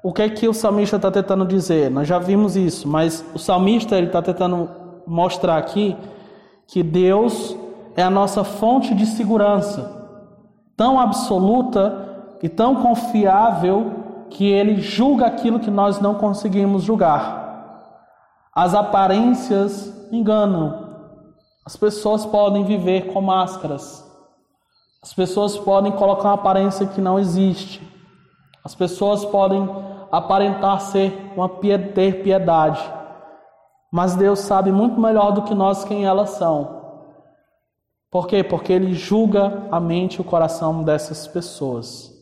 O 0.00 0.12
que 0.12 0.22
é 0.22 0.28
que 0.28 0.46
o 0.46 0.54
salmista 0.54 0.94
está 0.94 1.10
tentando 1.10 1.44
dizer? 1.44 1.90
Nós 1.90 2.06
já 2.06 2.20
vimos 2.20 2.54
isso, 2.54 2.86
mas 2.86 3.24
o 3.34 3.38
salmista 3.40 3.96
ele 3.96 4.06
está 4.06 4.22
tentando 4.22 4.70
mostrar 5.04 5.56
aqui 5.56 5.96
que 6.64 6.80
Deus 6.80 7.56
é 7.96 8.02
a 8.04 8.10
nossa 8.10 8.44
fonte 8.44 8.94
de 8.94 9.06
segurança, 9.06 9.90
tão 10.76 11.00
absoluta 11.00 12.36
e 12.40 12.48
tão 12.48 12.76
confiável 12.76 13.90
que 14.30 14.46
ele 14.46 14.80
julga 14.80 15.26
aquilo 15.26 15.58
que 15.58 15.68
nós 15.68 15.98
não 15.98 16.14
conseguimos 16.14 16.84
julgar. 16.84 17.43
As 18.54 18.72
aparências 18.72 19.92
enganam. 20.12 20.84
As 21.66 21.76
pessoas 21.76 22.24
podem 22.24 22.64
viver 22.64 23.12
com 23.12 23.20
máscaras. 23.20 24.04
As 25.02 25.12
pessoas 25.12 25.58
podem 25.58 25.90
colocar 25.90 26.28
uma 26.28 26.34
aparência 26.34 26.86
que 26.86 27.00
não 27.00 27.18
existe. 27.18 27.82
As 28.64 28.74
pessoas 28.74 29.24
podem 29.24 29.68
aparentar 30.12 30.80
ser 30.80 31.32
uma 31.36 31.48
ter 31.48 32.22
piedade. 32.22 32.80
Mas 33.90 34.14
Deus 34.14 34.38
sabe 34.38 34.70
muito 34.70 35.00
melhor 35.00 35.32
do 35.32 35.42
que 35.42 35.54
nós 35.54 35.84
quem 35.84 36.04
elas 36.04 36.30
são. 36.30 36.82
Por 38.08 38.28
quê? 38.28 38.44
Porque 38.44 38.72
Ele 38.72 38.94
julga 38.94 39.66
a 39.72 39.80
mente 39.80 40.16
e 40.16 40.20
o 40.20 40.24
coração 40.24 40.84
dessas 40.84 41.26
pessoas. 41.26 42.12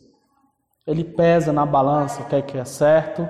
Ele 0.87 1.03
pesa 1.03 1.53
na 1.53 1.65
balança 1.65 2.23
o 2.23 2.25
que 2.25 2.35
é 2.35 2.41
que 2.41 2.57
é 2.57 2.65
certo 2.65 3.27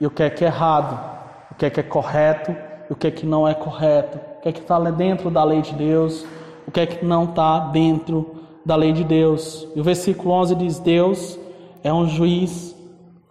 e 0.00 0.06
o 0.06 0.10
que 0.10 0.22
é 0.22 0.30
que 0.30 0.44
é 0.44 0.46
errado, 0.46 1.17
o 1.50 1.54
que 1.54 1.66
é 1.66 1.70
que 1.70 1.80
é 1.80 1.82
correto 1.82 2.50
e 2.88 2.92
o 2.92 2.96
que 2.96 3.06
é 3.06 3.10
que 3.10 3.26
não 3.26 3.46
é 3.46 3.54
correto, 3.54 4.18
o 4.38 4.40
que 4.40 4.48
é 4.48 4.52
que 4.52 4.60
está 4.60 4.78
dentro 4.90 5.30
da 5.30 5.44
lei 5.44 5.62
de 5.62 5.74
Deus, 5.74 6.24
o 6.66 6.70
que 6.70 6.80
é 6.80 6.86
que 6.86 7.04
não 7.04 7.24
está 7.24 7.58
dentro 7.58 8.36
da 8.64 8.76
lei 8.76 8.92
de 8.92 9.04
Deus. 9.04 9.66
E 9.74 9.80
o 9.80 9.84
versículo 9.84 10.30
11 10.34 10.54
diz: 10.54 10.78
Deus 10.78 11.38
é 11.82 11.92
um 11.92 12.06
juiz 12.06 12.76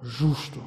justo. 0.01 0.59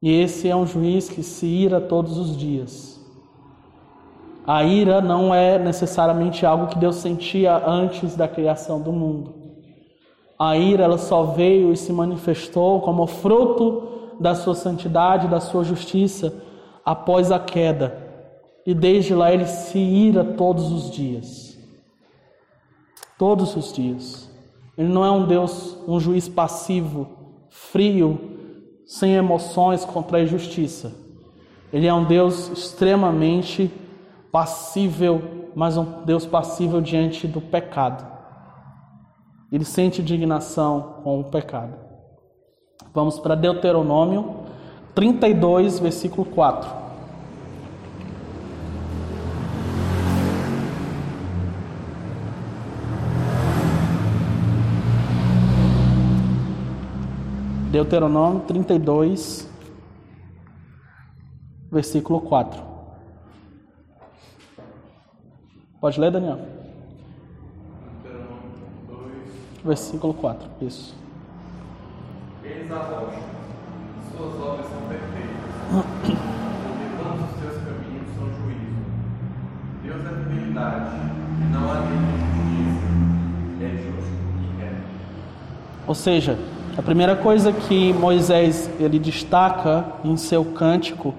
E 0.00 0.10
esse 0.10 0.48
é 0.48 0.56
um 0.56 0.66
juiz 0.66 1.08
que 1.08 1.22
se 1.22 1.46
ira 1.46 1.80
todos 1.80 2.18
os 2.18 2.36
dias. 2.36 3.00
A 4.44 4.64
ira 4.64 5.00
não 5.00 5.32
é 5.32 5.56
necessariamente 5.56 6.44
algo 6.44 6.66
que 6.66 6.78
Deus 6.78 6.96
sentia 6.96 7.56
antes 7.64 8.16
da 8.16 8.26
criação 8.26 8.80
do 8.80 8.92
mundo. 8.92 9.41
A 10.44 10.56
ira 10.56 10.82
ela 10.82 10.98
só 10.98 11.22
veio 11.22 11.72
e 11.72 11.76
se 11.76 11.92
manifestou 11.92 12.80
como 12.80 13.06
fruto 13.06 14.16
da 14.18 14.34
sua 14.34 14.56
santidade, 14.56 15.28
da 15.28 15.38
sua 15.38 15.62
justiça 15.62 16.34
após 16.84 17.30
a 17.30 17.38
queda. 17.38 17.96
E 18.66 18.74
desde 18.74 19.14
lá 19.14 19.32
ele 19.32 19.46
se 19.46 19.78
ira 19.78 20.24
todos 20.24 20.72
os 20.72 20.90
dias. 20.90 21.56
Todos 23.16 23.54
os 23.54 23.72
dias. 23.72 24.28
Ele 24.76 24.88
não 24.88 25.04
é 25.04 25.10
um 25.12 25.28
Deus, 25.28 25.78
um 25.86 26.00
juiz 26.00 26.28
passivo, 26.28 27.06
frio, 27.48 28.18
sem 28.84 29.14
emoções 29.14 29.84
contra 29.84 30.18
a 30.18 30.22
injustiça. 30.22 30.92
Ele 31.72 31.86
é 31.86 31.94
um 31.94 32.02
Deus 32.02 32.48
extremamente 32.48 33.70
passível, 34.32 35.22
mas 35.54 35.76
um 35.76 36.02
Deus 36.04 36.26
passível 36.26 36.80
diante 36.80 37.28
do 37.28 37.40
pecado. 37.40 38.11
Ele 39.52 39.66
sente 39.66 40.00
indignação 40.00 41.02
com 41.04 41.20
o 41.20 41.24
pecado. 41.24 41.76
Vamos 42.94 43.20
para 43.20 43.34
Deuteronômio 43.34 44.46
32, 44.94 45.78
versículo 45.78 46.24
4. 46.24 46.82
Deuteronômio 57.70 58.40
32, 58.40 59.50
versículo 61.70 62.22
4. 62.22 62.62
Pode 65.78 66.00
ler, 66.00 66.10
Daniel? 66.10 66.51
Versículo 69.64 70.12
4, 70.14 70.48
isso. 70.60 70.94
Eis 72.44 72.70
a 72.72 72.78
rocha, 72.78 73.20
suas 74.10 74.34
obras 74.40 74.66
são 74.66 74.80
perfeitas, 74.88 75.36
porque 75.70 76.16
todos 76.98 77.30
os 77.30 77.40
seus 77.40 77.64
caminhos 77.64 78.08
são 78.16 78.26
juízo. 78.42 78.82
Deus 79.84 80.04
é 80.04 80.24
fidelidade, 80.24 80.96
não 81.52 81.70
há 81.70 81.80
nele 81.80 82.10
justiça, 82.18 83.64
é 83.64 83.68
justo 83.76 84.12
e 84.40 84.60
reto. 84.60 84.82
Ou 85.86 85.94
seja, 85.94 86.36
a 86.76 86.82
primeira 86.82 87.14
coisa 87.14 87.52
que 87.52 87.92
Moisés 87.92 88.68
ele 88.80 88.98
destaca 88.98 89.84
em 90.02 90.16
seu 90.16 90.44
cântico, 90.44 91.14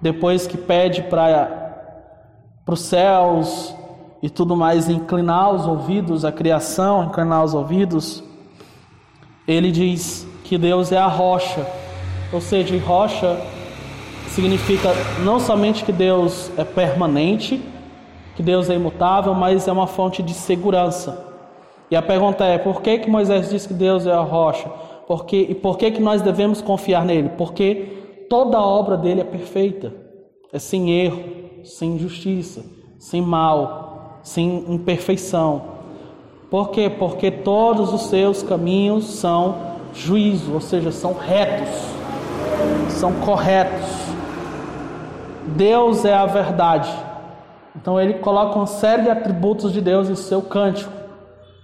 depois 0.00 0.46
que 0.46 0.58
pede 0.58 1.02
para 1.04 1.60
para 2.64 2.74
os 2.74 2.82
céus 2.82 3.74
e 4.22 4.30
tudo 4.30 4.56
mais, 4.56 4.88
inclinar 4.88 5.52
os 5.52 5.66
ouvidos, 5.66 6.24
a 6.24 6.30
criação, 6.30 7.04
inclinar 7.04 7.44
os 7.44 7.54
ouvidos, 7.54 8.22
ele 9.48 9.72
diz 9.72 10.26
que 10.44 10.56
Deus 10.56 10.92
é 10.92 10.98
a 10.98 11.08
rocha, 11.08 11.66
ou 12.32 12.40
seja, 12.40 12.78
rocha 12.78 13.36
significa 14.28 14.90
não 15.24 15.40
somente 15.40 15.84
que 15.84 15.92
Deus 15.92 16.50
é 16.56 16.64
permanente, 16.64 17.60
que 18.36 18.42
Deus 18.42 18.70
é 18.70 18.74
imutável, 18.74 19.34
mas 19.34 19.68
é 19.68 19.72
uma 19.72 19.86
fonte 19.86 20.22
de 20.22 20.32
segurança. 20.32 21.26
E 21.90 21.96
a 21.96 22.00
pergunta 22.00 22.44
é: 22.44 22.56
por 22.56 22.80
que, 22.80 22.98
que 22.98 23.10
Moisés 23.10 23.50
diz 23.50 23.66
que 23.66 23.74
Deus 23.74 24.06
é 24.06 24.12
a 24.12 24.20
rocha? 24.20 24.68
Por 25.06 25.26
que, 25.26 25.36
e 25.36 25.54
por 25.54 25.76
que, 25.76 25.90
que 25.90 26.00
nós 26.00 26.22
devemos 26.22 26.62
confiar 26.62 27.04
nele? 27.04 27.30
Porque 27.36 28.24
toda 28.30 28.56
a 28.56 28.66
obra 28.66 28.96
dele 28.96 29.20
é 29.20 29.24
perfeita, 29.24 29.92
é 30.50 30.58
sem 30.58 30.90
erro, 30.90 31.22
sem 31.64 31.96
injustiça, 31.96 32.64
sem 32.98 33.20
mal, 33.20 33.91
sem 34.22 34.64
imperfeição. 34.72 35.62
Por 36.50 36.70
quê? 36.70 36.90
Porque 36.90 37.30
todos 37.30 37.92
os 37.92 38.02
seus 38.02 38.42
caminhos 38.42 39.06
são 39.06 39.72
juízo, 39.94 40.52
ou 40.52 40.60
seja, 40.60 40.92
são 40.92 41.14
retos, 41.14 41.68
são 42.90 43.12
corretos. 43.14 43.88
Deus 45.46 46.04
é 46.04 46.14
a 46.14 46.26
verdade. 46.26 46.92
Então 47.74 48.00
ele 48.00 48.14
coloca 48.14 48.56
uma 48.56 48.66
série 48.66 49.02
de 49.02 49.10
atributos 49.10 49.72
de 49.72 49.80
Deus 49.80 50.08
em 50.08 50.14
seu 50.14 50.42
cântico, 50.42 50.92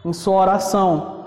em 0.05 0.13
sua 0.13 0.41
oração. 0.41 1.19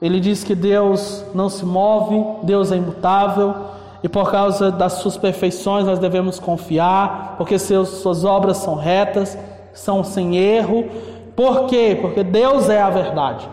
Ele 0.00 0.20
diz 0.20 0.44
que 0.44 0.54
Deus 0.54 1.24
não 1.34 1.48
se 1.48 1.64
move, 1.64 2.22
Deus 2.42 2.72
é 2.72 2.76
imutável, 2.76 3.54
e 4.02 4.08
por 4.08 4.30
causa 4.30 4.70
das 4.70 4.94
suas 4.94 5.16
perfeições 5.16 5.84
nós 5.84 5.98
devemos 5.98 6.38
confiar, 6.38 7.34
porque 7.36 7.58
seus, 7.58 7.88
suas 7.88 8.24
obras 8.24 8.58
são 8.58 8.74
retas, 8.74 9.36
são 9.72 10.02
sem 10.04 10.36
erro. 10.36 10.88
Por 11.36 11.66
quê? 11.66 11.98
Porque 12.00 12.22
Deus 12.22 12.68
é 12.68 12.80
a 12.80 12.90
verdade. 12.90 13.48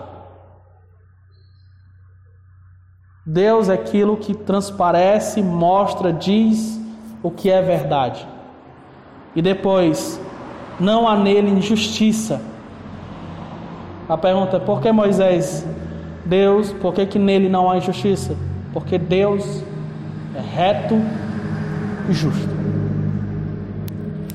Deus 3.25 3.67
é 3.67 3.73
aquilo 3.73 4.15
que 4.15 4.33
transparece, 4.33 5.41
mostra, 5.41 6.13
diz 6.13 6.79
o 7.21 7.29
que 7.29 7.49
é 7.49 7.61
verdade. 7.61 8.25
E 9.35 9.41
depois, 9.41 10.19
não 10.79 11.07
há 11.07 11.15
nele 11.17 11.51
injustiça. 11.51 12.41
A 14.07 14.17
pergunta 14.17 14.55
é: 14.55 14.59
por 14.59 14.81
que 14.81 14.91
Moisés, 14.91 15.67
Deus, 16.25 16.71
por 16.71 16.93
que, 16.93 17.05
que 17.05 17.19
nele 17.19 17.49
não 17.49 17.69
há 17.69 17.77
injustiça? 17.77 18.37
Porque 18.71 18.97
Deus 18.97 19.61
é 20.33 20.39
reto 20.39 20.95
e 22.09 22.13
justo. 22.13 22.49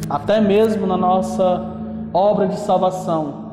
Até 0.08 0.40
mesmo 0.40 0.86
na 0.86 0.98
nossa 0.98 1.71
obra 2.12 2.48
de 2.48 2.58
salvação, 2.58 3.52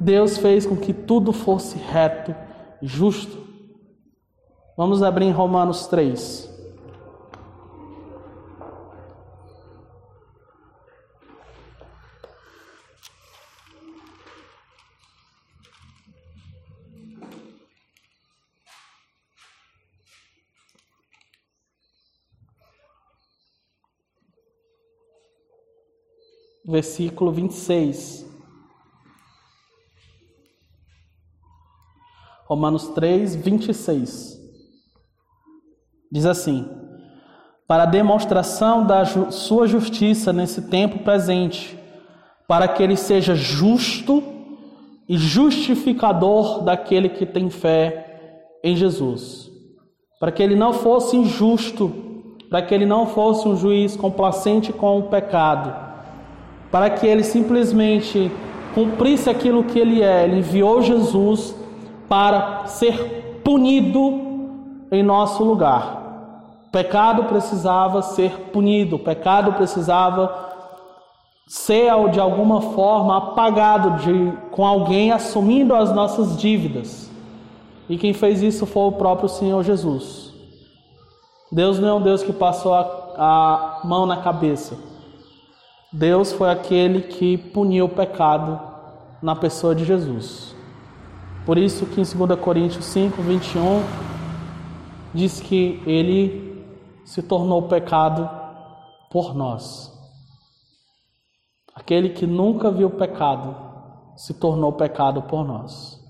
Deus 0.00 0.38
fez 0.38 0.66
com 0.66 0.76
que 0.76 0.92
tudo 0.92 1.32
fosse 1.32 1.78
reto, 1.78 2.34
justo. 2.80 3.38
Vamos 4.76 5.02
abrir 5.02 5.26
em 5.26 5.32
Romanos 5.32 5.86
3. 5.86 6.49
Versículo 26.64 27.32
26. 27.32 28.28
Romanos 32.46 32.88
3, 32.88 33.36
26. 33.36 34.38
Diz 36.10 36.26
assim: 36.26 36.68
Para 37.66 37.86
demonstração 37.86 38.84
da 38.84 39.04
ju 39.04 39.30
sua 39.30 39.66
justiça 39.66 40.32
nesse 40.32 40.62
tempo 40.62 41.04
presente, 41.04 41.78
para 42.48 42.66
que 42.66 42.82
ele 42.82 42.96
seja 42.96 43.34
justo 43.34 44.22
e 45.08 45.16
justificador 45.16 46.62
daquele 46.62 47.08
que 47.08 47.24
tem 47.24 47.50
fé 47.50 48.58
em 48.62 48.76
Jesus. 48.76 49.48
Para 50.18 50.30
que 50.30 50.42
ele 50.42 50.54
não 50.54 50.72
fosse 50.72 51.16
injusto, 51.16 51.90
para 52.50 52.60
que 52.62 52.74
ele 52.74 52.84
não 52.84 53.06
fosse 53.06 53.48
um 53.48 53.56
juiz 53.56 53.96
complacente 53.96 54.72
com 54.72 54.98
o 54.98 55.08
pecado 55.08 55.89
para 56.70 56.90
que 56.90 57.06
ele 57.06 57.24
simplesmente 57.24 58.30
cumprisse 58.74 59.28
aquilo 59.28 59.64
que 59.64 59.78
ele 59.78 60.02
é. 60.02 60.24
Ele 60.24 60.38
enviou 60.38 60.82
Jesus 60.82 61.54
para 62.08 62.66
ser 62.66 63.40
punido 63.44 64.30
em 64.90 65.02
nosso 65.02 65.42
lugar. 65.44 65.98
O 66.68 66.70
pecado 66.70 67.24
precisava 67.24 68.00
ser 68.00 68.50
punido, 68.52 68.96
o 68.96 68.98
pecado 68.98 69.52
precisava 69.54 70.50
ser 71.48 71.90
de 72.12 72.20
alguma 72.20 72.60
forma 72.60 73.16
apagado 73.16 74.02
de, 74.02 74.32
com 74.52 74.64
alguém 74.64 75.10
assumindo 75.10 75.74
as 75.74 75.92
nossas 75.92 76.36
dívidas. 76.36 77.10
E 77.88 77.98
quem 77.98 78.12
fez 78.12 78.40
isso 78.40 78.66
foi 78.66 78.84
o 78.84 78.92
próprio 78.92 79.28
Senhor 79.28 79.64
Jesus. 79.64 80.32
Deus 81.50 81.80
não 81.80 81.88
é 81.88 81.94
um 81.94 82.00
Deus 82.00 82.22
que 82.22 82.32
passou 82.32 82.72
a, 82.72 82.82
a 83.16 83.80
mão 83.82 84.06
na 84.06 84.18
cabeça. 84.18 84.89
Deus 85.92 86.30
foi 86.32 86.48
aquele 86.48 87.02
que 87.02 87.36
puniu 87.36 87.86
o 87.86 87.88
pecado 87.88 88.60
na 89.20 89.34
pessoa 89.34 89.74
de 89.74 89.84
Jesus. 89.84 90.54
Por 91.44 91.58
isso 91.58 91.84
que 91.84 92.00
em 92.00 92.04
2 92.04 92.38
Coríntios 92.38 92.84
5, 92.84 93.20
21, 93.20 93.82
diz 95.12 95.40
que 95.40 95.82
ele 95.84 96.64
se 97.04 97.20
tornou 97.22 97.62
pecado 97.62 98.30
por 99.10 99.34
nós. 99.34 99.92
Aquele 101.74 102.10
que 102.10 102.24
nunca 102.24 102.70
viu 102.70 102.90
pecado 102.90 103.56
se 104.16 104.34
tornou 104.34 104.72
pecado 104.74 105.22
por 105.22 105.44
nós, 105.44 106.00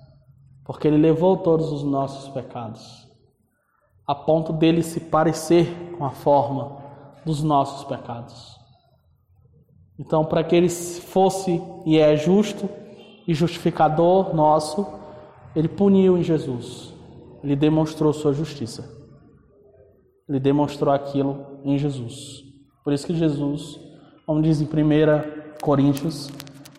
porque 0.62 0.88
ele 0.88 0.98
levou 0.98 1.38
todos 1.38 1.72
os 1.72 1.82
nossos 1.82 2.28
pecados, 2.28 3.08
a 4.06 4.14
ponto 4.14 4.52
dele 4.52 4.82
se 4.82 5.00
parecer 5.00 5.94
com 5.96 6.04
a 6.04 6.10
forma 6.10 6.76
dos 7.24 7.42
nossos 7.42 7.84
pecados. 7.84 8.59
Então, 10.00 10.24
para 10.24 10.42
que 10.42 10.56
ele 10.56 10.70
fosse 10.70 11.60
e 11.84 11.98
é 11.98 12.16
justo 12.16 12.70
e 13.28 13.34
justificador 13.34 14.34
nosso, 14.34 14.86
ele 15.54 15.68
puniu 15.68 16.16
em 16.16 16.22
Jesus. 16.22 16.94
Ele 17.44 17.54
demonstrou 17.54 18.10
sua 18.10 18.32
justiça. 18.32 18.90
Ele 20.26 20.40
demonstrou 20.40 20.94
aquilo 20.94 21.58
em 21.62 21.76
Jesus. 21.76 22.42
Por 22.82 22.94
isso 22.94 23.06
que 23.06 23.14
Jesus, 23.14 23.78
como 24.24 24.40
diz 24.40 24.62
em 24.62 24.64
1 24.64 24.68
Coríntios, 25.60 26.30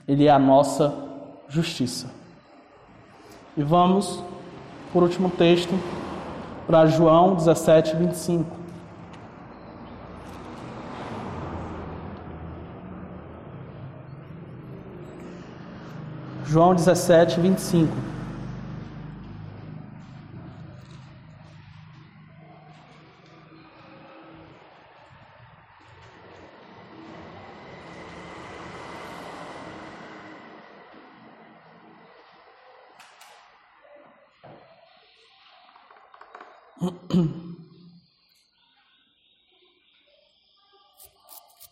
ele 0.08 0.26
é 0.26 0.32
a 0.32 0.40
nossa 0.40 0.92
justiça. 1.48 2.12
E 3.56 3.62
vamos, 3.62 4.20
por 4.92 5.04
último 5.04 5.30
texto, 5.30 5.74
para 6.66 6.88
João 6.88 7.36
17, 7.36 7.96
25. 7.98 8.61
João 16.52 16.76
17, 16.76 17.40
25. 17.40 17.88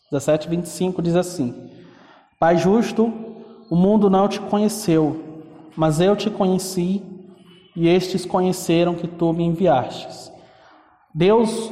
Dezessete, 0.10 0.48
vinte 0.48 0.68
e 0.68 0.70
cinco 0.70 1.02
diz 1.02 1.18
assim: 1.18 1.70
Pai 2.40 2.58
justo, 2.58 3.29
o 3.70 3.76
mundo 3.76 4.10
não 4.10 4.28
te 4.28 4.40
conheceu, 4.40 5.24
mas 5.76 6.00
eu 6.00 6.16
te 6.16 6.30
conheci, 6.30 7.04
e 7.76 7.88
estes 7.88 8.26
conheceram 8.26 8.96
que 8.96 9.08
tu 9.08 9.32
me 9.32 9.44
enviastes. 9.44 10.32
Deus, 11.14 11.72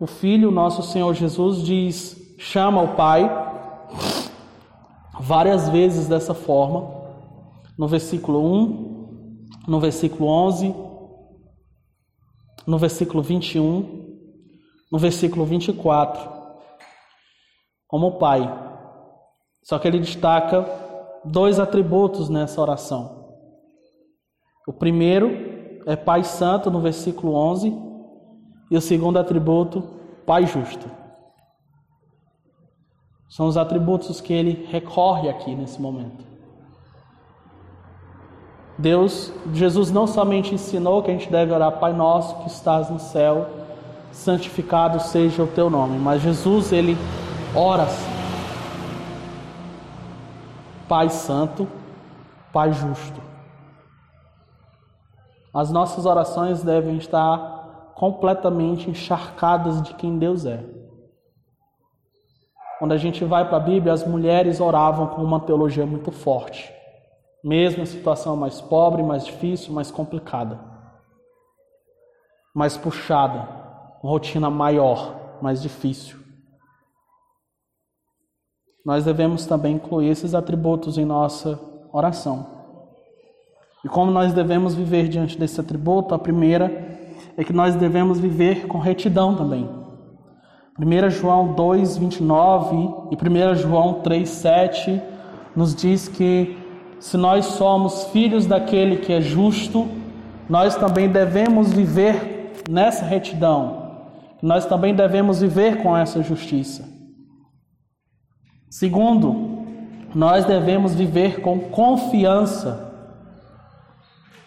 o 0.00 0.06
Filho, 0.06 0.50
nosso 0.50 0.82
Senhor 0.82 1.14
Jesus, 1.14 1.62
diz: 1.62 2.36
chama 2.38 2.82
o 2.82 2.96
Pai, 2.96 3.30
várias 5.20 5.68
vezes 5.68 6.08
dessa 6.08 6.34
forma, 6.34 6.90
no 7.78 7.86
versículo 7.86 8.44
1, 8.44 9.46
no 9.66 9.80
versículo 9.80 10.28
11 10.28 10.90
no 12.70 12.78
versículo 12.78 13.22
21, 13.22 14.18
no 14.90 14.98
versículo 14.98 15.44
24, 15.44 16.30
como 17.86 18.18
Pai. 18.18 18.69
Só 19.62 19.78
que 19.78 19.86
ele 19.86 19.98
destaca 19.98 20.66
dois 21.24 21.58
atributos 21.58 22.28
nessa 22.28 22.60
oração. 22.60 23.20
O 24.66 24.72
primeiro 24.72 25.82
é 25.86 25.96
Pai 25.96 26.24
Santo, 26.24 26.70
no 26.70 26.80
versículo 26.80 27.34
11, 27.34 27.76
e 28.70 28.76
o 28.76 28.80
segundo 28.80 29.18
atributo, 29.18 29.82
Pai 30.24 30.46
Justo. 30.46 30.88
São 33.28 33.46
os 33.46 33.56
atributos 33.56 34.20
que 34.20 34.32
ele 34.32 34.66
recorre 34.70 35.28
aqui 35.28 35.54
nesse 35.54 35.80
momento. 35.80 36.24
Deus, 38.78 39.32
Jesus 39.52 39.90
não 39.90 40.06
somente 40.06 40.54
ensinou 40.54 41.02
que 41.02 41.10
a 41.10 41.14
gente 41.14 41.30
deve 41.30 41.52
orar 41.52 41.78
Pai 41.78 41.92
Nosso 41.92 42.36
que 42.36 42.48
estás 42.48 42.88
no 42.88 42.98
céu, 42.98 43.46
santificado 44.10 45.00
seja 45.00 45.42
o 45.42 45.46
teu 45.46 45.68
nome, 45.68 45.98
mas 45.98 46.22
Jesus 46.22 46.72
ele 46.72 46.96
ora. 47.54 47.86
Pai 50.90 51.08
Santo, 51.08 51.66
Pai 52.52 52.70
Justo. 52.72 53.22
As 55.54 55.70
nossas 55.70 56.04
orações 56.04 56.62
devem 56.62 56.98
estar 56.98 57.92
completamente 57.94 58.90
encharcadas 58.90 59.80
de 59.80 59.94
quem 59.94 60.18
Deus 60.18 60.44
é. 60.44 60.62
Quando 62.78 62.92
a 62.92 62.98
gente 62.98 63.24
vai 63.24 63.48
para 63.48 63.56
a 63.56 63.60
Bíblia, 63.60 63.92
as 63.94 64.06
mulheres 64.06 64.60
oravam 64.60 65.06
com 65.06 65.22
uma 65.22 65.40
teologia 65.40 65.86
muito 65.86 66.10
forte 66.10 66.78
mesmo 67.42 67.82
em 67.82 67.86
situação 67.86 68.36
mais 68.36 68.60
pobre, 68.60 69.02
mais 69.02 69.24
difícil, 69.24 69.72
mais 69.72 69.90
complicada, 69.90 70.60
mais 72.54 72.76
puxada, 72.76 73.48
rotina 74.00 74.50
maior, 74.50 75.38
mais 75.40 75.62
difícil. 75.62 76.19
Nós 78.90 79.04
devemos 79.04 79.46
também 79.46 79.76
incluir 79.76 80.08
esses 80.08 80.34
atributos 80.34 80.98
em 80.98 81.04
nossa 81.04 81.60
oração. 81.92 82.44
E 83.84 83.88
como 83.88 84.10
nós 84.10 84.32
devemos 84.32 84.74
viver 84.74 85.06
diante 85.06 85.38
desse 85.38 85.60
atributo, 85.60 86.12
a 86.12 86.18
primeira 86.18 86.98
é 87.36 87.44
que 87.44 87.52
nós 87.52 87.76
devemos 87.76 88.18
viver 88.18 88.66
com 88.66 88.78
retidão 88.78 89.36
também. 89.36 89.70
1 90.76 91.10
João 91.10 91.52
2, 91.54 91.98
29 91.98 92.76
e 93.12 93.14
1 93.14 93.54
João 93.54 94.00
3, 94.00 94.28
7 94.28 95.00
nos 95.54 95.72
diz 95.72 96.08
que 96.08 96.58
se 96.98 97.16
nós 97.16 97.46
somos 97.46 98.06
filhos 98.06 98.44
daquele 98.44 98.96
que 98.96 99.12
é 99.12 99.20
justo, 99.20 99.86
nós 100.48 100.74
também 100.74 101.08
devemos 101.08 101.72
viver 101.72 102.54
nessa 102.68 103.04
retidão. 103.04 103.92
Nós 104.42 104.66
também 104.66 104.96
devemos 104.96 105.40
viver 105.40 105.80
com 105.80 105.96
essa 105.96 106.24
justiça. 106.24 106.89
Segundo, 108.70 109.64
nós 110.14 110.44
devemos 110.44 110.94
viver 110.94 111.40
com 111.40 111.58
confiança. 111.58 112.94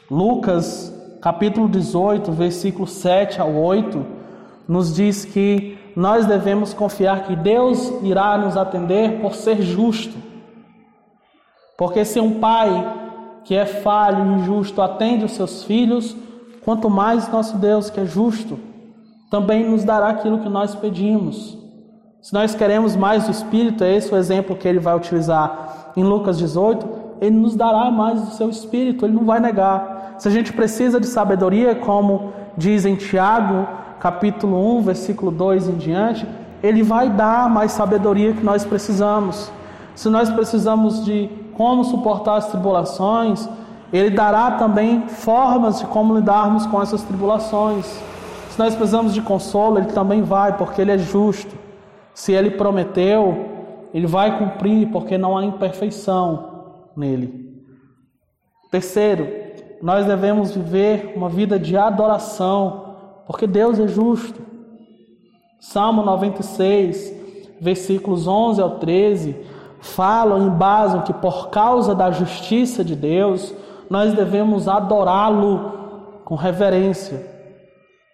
Lucas, 0.10 0.98
capítulo 1.22 1.68
18, 1.68 2.32
versículo 2.32 2.88
7 2.88 3.42
ao 3.42 3.54
8, 3.54 4.06
nos 4.66 4.96
diz 4.96 5.26
que 5.26 5.78
nós 5.94 6.26
devemos 6.26 6.74
confiar 6.74 7.24
que 7.24 7.36
Deus 7.36 7.92
irá 8.02 8.38
nos 8.38 8.56
atender 8.56 9.20
por 9.20 9.36
ser 9.36 9.62
justo. 9.62 10.18
Porque 11.78 12.06
se 12.06 12.22
um 12.22 12.40
pai 12.40 13.42
que 13.44 13.54
é 13.54 13.66
falho 13.66 14.26
e 14.26 14.36
injusto 14.40 14.82
atende 14.82 15.26
os 15.26 15.34
seus 15.34 15.66
filhos, 15.66 16.16
quanto 16.64 16.90
mais 16.90 17.30
nosso 17.30 17.58
Deus, 17.58 17.90
que 17.90 18.00
é 18.00 18.06
justo, 18.06 18.58
também 19.30 19.70
nos 19.70 19.84
dará 19.84 20.08
aquilo 20.08 20.40
que 20.40 20.48
nós 20.48 20.74
pedimos. 20.74 21.63
Se 22.24 22.34
nós 22.34 22.56
queremos 22.56 22.96
mais 22.96 23.26
do 23.26 23.32
Espírito, 23.32 23.84
é 23.84 23.98
esse 23.98 24.14
o 24.14 24.16
exemplo 24.16 24.56
que 24.56 24.66
ele 24.66 24.80
vai 24.80 24.96
utilizar 24.96 25.92
em 25.94 26.06
Lucas 26.06 26.38
18, 26.38 26.88
ele 27.20 27.36
nos 27.36 27.54
dará 27.54 27.92
mais 27.92 28.22
do 28.22 28.32
seu 28.32 28.50
Espírito, 28.50 29.06
ele 29.06 29.14
não 29.14 29.26
vai 29.26 29.42
negar. 29.42 30.16
Se 30.18 30.30
a 30.30 30.32
gente 30.32 30.54
precisa 30.54 31.02
de 31.02 31.06
sabedoria, 31.06 31.76
como 31.76 32.32
diz 32.58 32.86
em 32.86 32.96
Tiago, 32.96 33.68
capítulo 34.00 34.78
1, 34.78 34.84
versículo 34.84 35.32
2 35.32 35.68
em 35.68 35.76
diante, 35.76 36.26
ele 36.64 36.82
vai 36.82 37.10
dar 37.10 37.50
mais 37.50 37.74
sabedoria 37.74 38.32
que 38.32 38.42
nós 38.42 38.64
precisamos. 38.64 39.52
Se 39.94 40.08
nós 40.08 40.30
precisamos 40.30 41.04
de 41.04 41.30
como 41.58 41.84
suportar 41.84 42.38
as 42.38 42.48
tribulações, 42.48 43.50
Ele 43.92 44.10
dará 44.10 44.52
também 44.52 45.10
formas 45.10 45.80
de 45.80 45.86
como 45.88 46.16
lidarmos 46.16 46.66
com 46.68 46.82
essas 46.82 47.02
tribulações. 47.02 47.86
Se 48.50 48.58
nós 48.58 48.74
precisamos 48.76 49.14
de 49.14 49.22
consolo, 49.22 49.78
Ele 49.78 49.88
também 49.88 50.22
vai, 50.22 50.56
porque 50.56 50.82
Ele 50.82 50.94
é 50.94 50.98
justo. 50.98 51.63
Se 52.14 52.32
Ele 52.32 52.52
prometeu, 52.52 53.90
Ele 53.94 54.08
vai 54.08 54.38
cumprir, 54.38 54.92
porque 54.92 55.18
não 55.18 55.38
há 55.38 55.46
imperfeição 55.46 56.92
nele. 56.96 57.44
Terceiro, 58.72 59.28
nós 59.82 60.06
devemos 60.06 60.56
viver 60.56 61.14
uma 61.16 61.30
vida 61.30 61.60
de 61.60 61.76
adoração, 61.76 62.96
porque 63.28 63.46
Deus 63.46 63.80
é 63.80 63.88
justo. 63.88 64.42
Salmo 65.60 66.04
96, 66.04 67.14
versículos 67.60 68.28
11 68.28 68.62
ao 68.62 68.80
13 68.80 69.36
falam, 69.80 70.48
embasam 70.48 71.02
que 71.02 71.14
por 71.14 71.50
causa 71.50 71.94
da 71.94 72.10
justiça 72.10 72.84
de 72.84 72.96
Deus, 72.96 73.54
nós 73.90 74.14
devemos 74.14 74.68
adorá-lo 74.68 76.22
com 76.24 76.36
reverência 76.36 77.32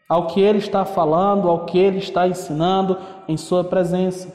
ao 0.10 0.26
que 0.26 0.41
ele 0.41 0.58
está 0.58 0.84
falando, 0.84 1.47
ao 1.47 1.66
que 1.66 1.78
ele 1.78 2.00
está 2.00 2.28
ensinando 2.28 2.97
em 3.30 3.38
sua 3.38 3.64
presença. 3.64 4.28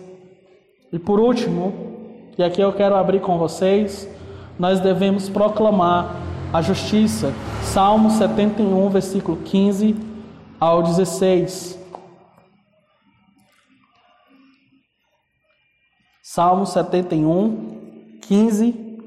E 0.92 1.00
por 1.00 1.18
último, 1.18 2.30
e 2.38 2.44
aqui 2.44 2.60
eu 2.60 2.72
quero 2.72 2.94
abrir 2.94 3.20
com 3.20 3.36
vocês, 3.36 4.08
nós 4.56 4.78
devemos 4.78 5.28
proclamar 5.28 6.14
a 6.52 6.62
justiça. 6.62 7.32
Salmo 7.64 8.08
71, 8.08 8.88
versículo 8.90 9.36
15 9.38 9.96
ao 10.60 10.80
16. 10.84 11.76
Salmo 16.22 16.64
71, 16.64 18.18
15 18.22 18.98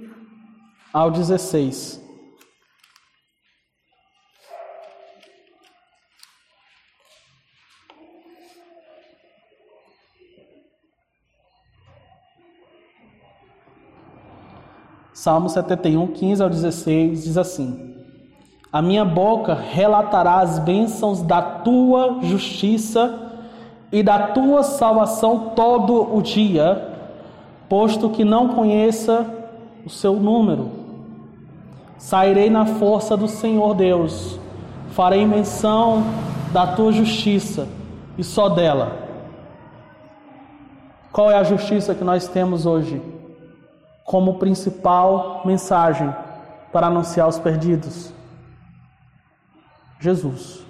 ao 0.91 1.09
16. 1.09 2.06
Salmo 15.17 15.49
71, 15.49 16.05
15 16.09 16.43
ao 16.43 16.47
16 16.47 17.23
diz 17.23 17.37
assim: 17.39 17.95
A 18.71 18.83
minha 18.83 19.03
boca 19.03 19.55
relatará 19.55 20.41
as 20.41 20.59
bênçãos 20.59 21.23
da 21.23 21.41
tua 21.41 22.19
justiça 22.21 23.33
e 23.91 24.03
da 24.03 24.27
tua 24.27 24.61
salvação 24.61 25.53
todo 25.55 26.15
o 26.15 26.21
dia, 26.21 26.87
posto 27.67 28.11
que 28.11 28.23
não 28.23 28.49
conheça 28.49 29.25
o 29.83 29.89
seu 29.89 30.13
número. 30.17 30.69
Sairei 31.97 32.51
na 32.51 32.67
força 32.67 33.17
do 33.17 33.27
Senhor 33.27 33.73
Deus, 33.73 34.39
farei 34.91 35.25
menção 35.25 36.03
da 36.53 36.67
tua 36.67 36.91
justiça 36.91 37.67
e 38.19 38.23
só 38.23 38.49
dela. 38.49 38.95
Qual 41.11 41.31
é 41.31 41.35
a 41.39 41.43
justiça 41.43 41.95
que 41.95 42.03
nós 42.03 42.27
temos 42.27 42.67
hoje? 42.67 43.16
Como 44.07 44.35
principal 44.35 45.41
mensagem 45.43 46.15
para 46.71 46.87
anunciar 46.87 47.27
os 47.27 47.37
perdidos? 47.37 48.13
Jesus. 49.99 50.61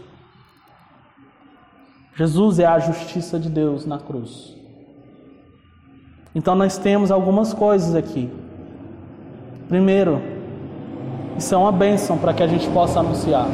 Jesus 2.16 2.58
é 2.58 2.66
a 2.66 2.80
justiça 2.80 3.40
de 3.40 3.48
Deus 3.48 3.86
na 3.86 4.00
cruz. 4.00 4.56
Então 6.34 6.56
nós 6.56 6.80
temos 6.80 7.12
algumas 7.12 7.54
coisas 7.54 7.94
aqui. 7.94 8.28
Primeiro, 9.68 10.20
isso 11.38 11.54
é 11.54 11.58
uma 11.60 11.72
bênção 11.72 12.18
para 12.18 12.34
que 12.34 12.42
a 12.42 12.48
gente 12.48 12.68
possa 12.70 13.02
anunciar. 13.02 13.46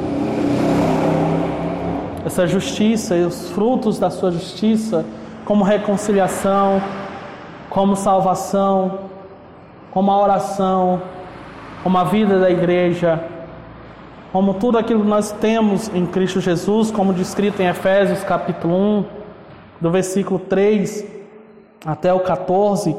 Essa 2.25 2.47
justiça 2.47 3.17
e 3.17 3.25
os 3.25 3.49
frutos 3.49 3.99
da 3.99 4.09
sua 4.09 4.31
justiça, 4.31 5.05
como 5.43 5.61
reconciliação, 5.65 6.81
como 7.69 7.97
salvação, 7.97 9.02
como 9.93 10.11
a 10.11 10.19
oração, 10.19 11.01
como 11.83 11.97
a 11.99 12.03
vida 12.03 12.39
da 12.39 12.49
igreja, 12.49 13.23
como 14.31 14.55
tudo 14.55 14.79
aquilo 14.79 15.01
que 15.01 15.07
nós 15.07 15.31
temos 15.33 15.93
em 15.93 16.07
Cristo 16.07 16.41
Jesus, 16.41 16.89
como 16.89 17.13
descrito 17.13 17.61
em 17.61 17.67
Efésios 17.67 18.23
capítulo 18.23 18.75
1, 18.75 19.05
do 19.79 19.91
versículo 19.91 20.39
3 20.39 21.05
até 21.85 22.11
o 22.11 22.21
14, 22.21 22.95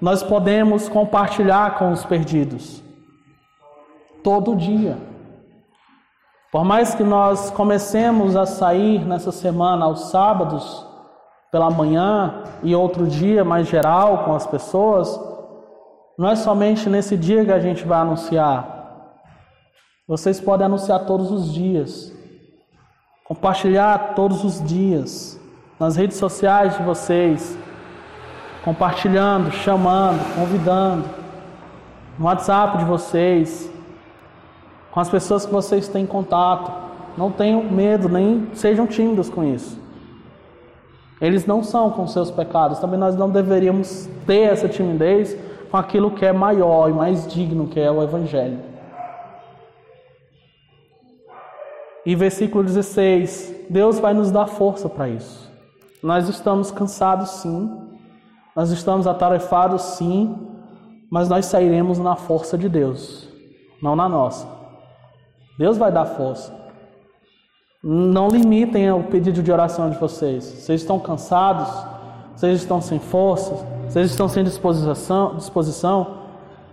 nós 0.00 0.24
podemos 0.24 0.88
compartilhar 0.88 1.78
com 1.78 1.92
os 1.92 2.04
perdidos. 2.04 2.82
Todo 4.24 4.56
dia. 4.56 4.98
Por 6.50 6.64
mais 6.64 6.92
que 6.92 7.04
nós 7.04 7.50
comecemos 7.50 8.34
a 8.34 8.46
sair 8.46 9.06
nessa 9.06 9.30
semana 9.30 9.84
aos 9.84 10.10
sábados, 10.10 10.84
pela 11.52 11.70
manhã 11.70 12.42
e 12.64 12.74
outro 12.74 13.06
dia 13.06 13.44
mais 13.44 13.68
geral 13.68 14.24
com 14.24 14.34
as 14.34 14.46
pessoas, 14.46 15.31
não 16.18 16.28
é 16.28 16.36
somente 16.36 16.88
nesse 16.88 17.16
dia 17.16 17.44
que 17.44 17.52
a 17.52 17.58
gente 17.58 17.84
vai 17.84 18.00
anunciar. 18.00 18.82
Vocês 20.06 20.40
podem 20.40 20.66
anunciar 20.66 21.06
todos 21.06 21.30
os 21.30 21.52
dias. 21.52 22.12
Compartilhar 23.24 24.14
todos 24.14 24.44
os 24.44 24.62
dias. 24.62 25.40
Nas 25.80 25.96
redes 25.96 26.18
sociais 26.18 26.76
de 26.76 26.82
vocês. 26.82 27.56
Compartilhando, 28.62 29.50
chamando, 29.52 30.22
convidando. 30.34 31.08
No 32.18 32.26
WhatsApp 32.26 32.78
de 32.78 32.84
vocês. 32.84 33.72
Com 34.90 35.00
as 35.00 35.08
pessoas 35.08 35.46
que 35.46 35.52
vocês 35.52 35.88
têm 35.88 36.04
contato. 36.04 36.70
Não 37.16 37.30
tenham 37.30 37.62
medo, 37.62 38.08
nem 38.08 38.48
sejam 38.54 38.86
tímidos 38.86 39.30
com 39.30 39.44
isso. 39.44 39.80
Eles 41.20 41.46
não 41.46 41.62
são 41.62 41.90
com 41.90 42.06
seus 42.06 42.30
pecados. 42.30 42.80
Também 42.80 42.98
nós 42.98 43.16
não 43.16 43.30
deveríamos 43.30 44.08
ter 44.26 44.50
essa 44.50 44.68
timidez 44.68 45.36
com 45.72 45.78
aquilo 45.78 46.10
que 46.10 46.26
é 46.26 46.34
maior 46.34 46.90
e 46.90 46.92
mais 46.92 47.26
digno, 47.26 47.66
que 47.66 47.80
é 47.80 47.90
o 47.90 48.02
Evangelho. 48.02 48.60
E 52.04 52.14
versículo 52.14 52.62
16: 52.62 53.68
Deus 53.70 53.98
vai 53.98 54.12
nos 54.12 54.30
dar 54.30 54.46
força 54.46 54.86
para 54.86 55.08
isso. 55.08 55.50
Nós 56.02 56.28
estamos 56.28 56.70
cansados, 56.70 57.30
sim, 57.30 57.88
nós 58.54 58.70
estamos 58.70 59.06
atarefados, 59.06 59.80
sim, 59.80 60.36
mas 61.10 61.30
nós 61.30 61.46
sairemos 61.46 61.98
na 61.98 62.16
força 62.16 62.58
de 62.58 62.68
Deus, 62.68 63.26
não 63.80 63.96
na 63.96 64.10
nossa. 64.10 64.46
Deus 65.58 65.78
vai 65.78 65.90
dar 65.90 66.04
força. 66.04 66.54
Não 67.82 68.28
limitem 68.28 68.92
o 68.92 69.04
pedido 69.04 69.42
de 69.42 69.50
oração 69.50 69.88
de 69.88 69.96
vocês. 69.96 70.44
Vocês 70.44 70.82
estão 70.82 71.00
cansados? 71.00 71.68
Vocês 72.36 72.60
estão 72.60 72.82
sem 72.82 72.98
forças? 72.98 73.71
Vocês 73.92 74.10
estão 74.10 74.26
sem 74.26 74.42
disposição, 74.42 75.34
disposição? 75.36 76.16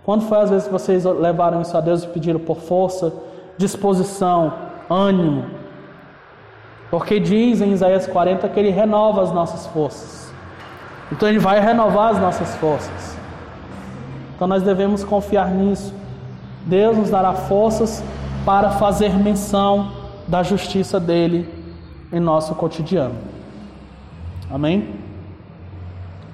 Quando 0.02 0.22
foi 0.22 0.38
às 0.38 0.48
vezes 0.48 0.66
que 0.66 0.72
vocês 0.72 1.04
levaram 1.04 1.60
isso 1.60 1.76
a 1.76 1.80
Deus 1.82 2.02
e 2.02 2.06
pediram 2.06 2.40
por 2.40 2.56
força, 2.56 3.12
disposição, 3.58 4.54
ânimo? 4.88 5.44
Porque 6.90 7.20
diz 7.20 7.60
em 7.60 7.72
Isaías 7.72 8.06
40 8.06 8.48
que 8.48 8.58
Ele 8.58 8.70
renova 8.70 9.20
as 9.20 9.30
nossas 9.32 9.66
forças. 9.66 10.32
Então 11.12 11.28
Ele 11.28 11.38
vai 11.38 11.60
renovar 11.60 12.12
as 12.12 12.18
nossas 12.18 12.56
forças. 12.56 13.18
Então 14.34 14.48
nós 14.48 14.62
devemos 14.62 15.04
confiar 15.04 15.50
nisso. 15.50 15.92
Deus 16.64 16.96
nos 16.96 17.10
dará 17.10 17.34
forças 17.34 18.02
para 18.46 18.70
fazer 18.70 19.10
menção 19.10 19.92
da 20.26 20.42
justiça 20.42 20.98
dele 20.98 21.46
em 22.10 22.18
nosso 22.18 22.54
cotidiano. 22.54 23.16
Amém? 24.50 24.99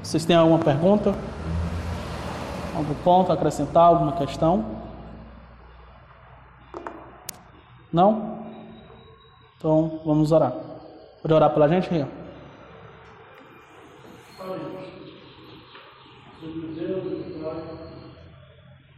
Vocês 0.06 0.24
têm 0.24 0.36
alguma 0.36 0.60
pergunta? 0.60 1.12
Algum 2.76 2.94
ponto 3.02 3.32
a 3.32 3.34
acrescentar? 3.34 3.86
Alguma 3.86 4.12
questão? 4.12 4.64
Não? 7.92 8.46
Então 9.58 10.00
vamos 10.06 10.30
orar. 10.30 10.52
Pode 11.20 11.34
orar 11.34 11.52
pela 11.52 11.68
gente, 11.68 11.90
Rio? 11.90 12.06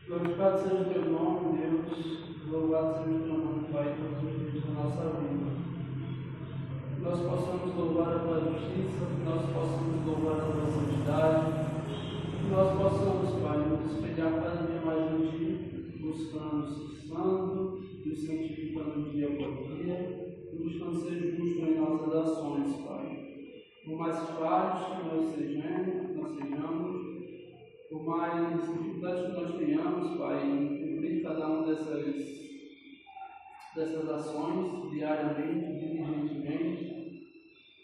Glorificado 0.07 0.59
seja 0.59 0.75
o 0.75 0.85
teu 0.85 1.05
nome, 1.07 1.57
Deus. 1.57 2.51
Louvado 2.51 2.99
seja 2.99 3.17
o 3.17 3.23
teu 3.23 3.39
nome, 3.39 3.65
Pai, 3.73 3.97
todos 3.97 4.31
os 4.31 4.53
dias 4.53 4.63
da 4.63 4.83
nossa 4.83 5.05
vida. 5.21 5.48
Nós 7.01 7.21
possamos 7.21 7.77
louvar 7.77 8.17
a 8.17 8.19
tua 8.19 8.41
justiça, 8.41 9.07
nós 9.25 9.43
possamos 9.53 10.05
louvar 10.05 10.41
a 10.41 10.53
tua 10.53 10.67
santidade, 10.67 11.53
que 12.37 12.51
nós 12.51 12.77
possamos, 12.77 13.41
Pai, 13.41 13.59
nos 13.69 13.93
espelhar 13.93 14.33
cada 14.35 14.67
dia 14.67 14.81
mais 14.85 15.13
em 15.13 15.31
Ti, 15.31 15.99
buscando 16.01 16.67
ser 16.67 17.07
santo, 17.07 17.81
nos 18.05 18.27
santificando 18.27 19.11
dia 19.11 19.29
por 19.29 19.77
dia, 19.77 20.41
buscando 20.59 21.01
ser 21.01 21.37
justo 21.37 21.61
em 21.67 21.79
nossas 21.79 22.15
ações, 22.15 22.75
Pai. 22.85 23.29
Por 23.85 23.97
mais 23.97 24.19
falhos 24.31 24.85
que 24.85 25.15
nós 25.15 25.35
sejamos, 25.35 26.17
nós 26.17 26.33
sejamos, 26.35 27.07
por 27.91 28.05
mais 28.05 28.61
dificuldades 28.61 29.27
que 29.27 29.41
nós 29.41 29.55
tenhamos, 29.57 30.19
Pai, 30.19 30.41
cumprir 30.81 31.23
cada 31.23 31.47
uma 31.47 31.67
dessas 31.67 32.38
dessas 33.79 34.11
ações 34.11 34.91
diariamente, 34.91 35.79
diligentemente, 35.79 37.29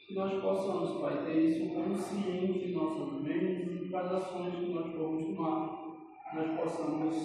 que 0.08 0.14
nós 0.14 0.42
possamos, 0.42 1.00
Pai, 1.00 1.24
ter 1.24 1.40
isso 1.40 1.72
consciente 1.72 2.68
em 2.68 2.74
nossas 2.74 3.22
mentes 3.22 3.80
e 3.80 3.88
para 3.88 4.00
as 4.00 4.12
ações 4.12 4.54
que 4.56 4.72
nós 4.72 4.92
formos 4.92 5.36
tomar, 5.36 5.84
nós 6.34 6.60
possamos 6.60 7.16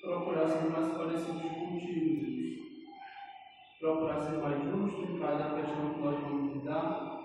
procurar 0.00 0.48
ser 0.48 0.70
mais 0.70 0.96
parecidos 0.96 1.42
contigo, 1.42 2.24
Deus. 2.24 2.60
Procurar 3.78 4.20
ser 4.22 4.38
mais 4.38 4.64
justos 4.64 5.10
em 5.10 5.18
cada 5.18 5.60
questão 5.60 5.92
que 5.92 6.00
nós 6.00 6.20
vamos 6.20 6.54
lidar 6.54 7.20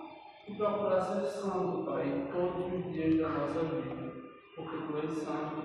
e 0.46 0.54
procurar 0.54 1.00
ser 1.00 1.26
santo, 1.26 1.86
Pai, 1.86 2.28
todos 2.30 2.74
os 2.74 2.92
dias 2.92 3.18
da 3.18 3.30
nossa 3.30 3.64
vida, 3.64 4.12
porque 4.54 4.76
Tu 4.76 4.98
és 4.98 5.18
santo 5.24 5.56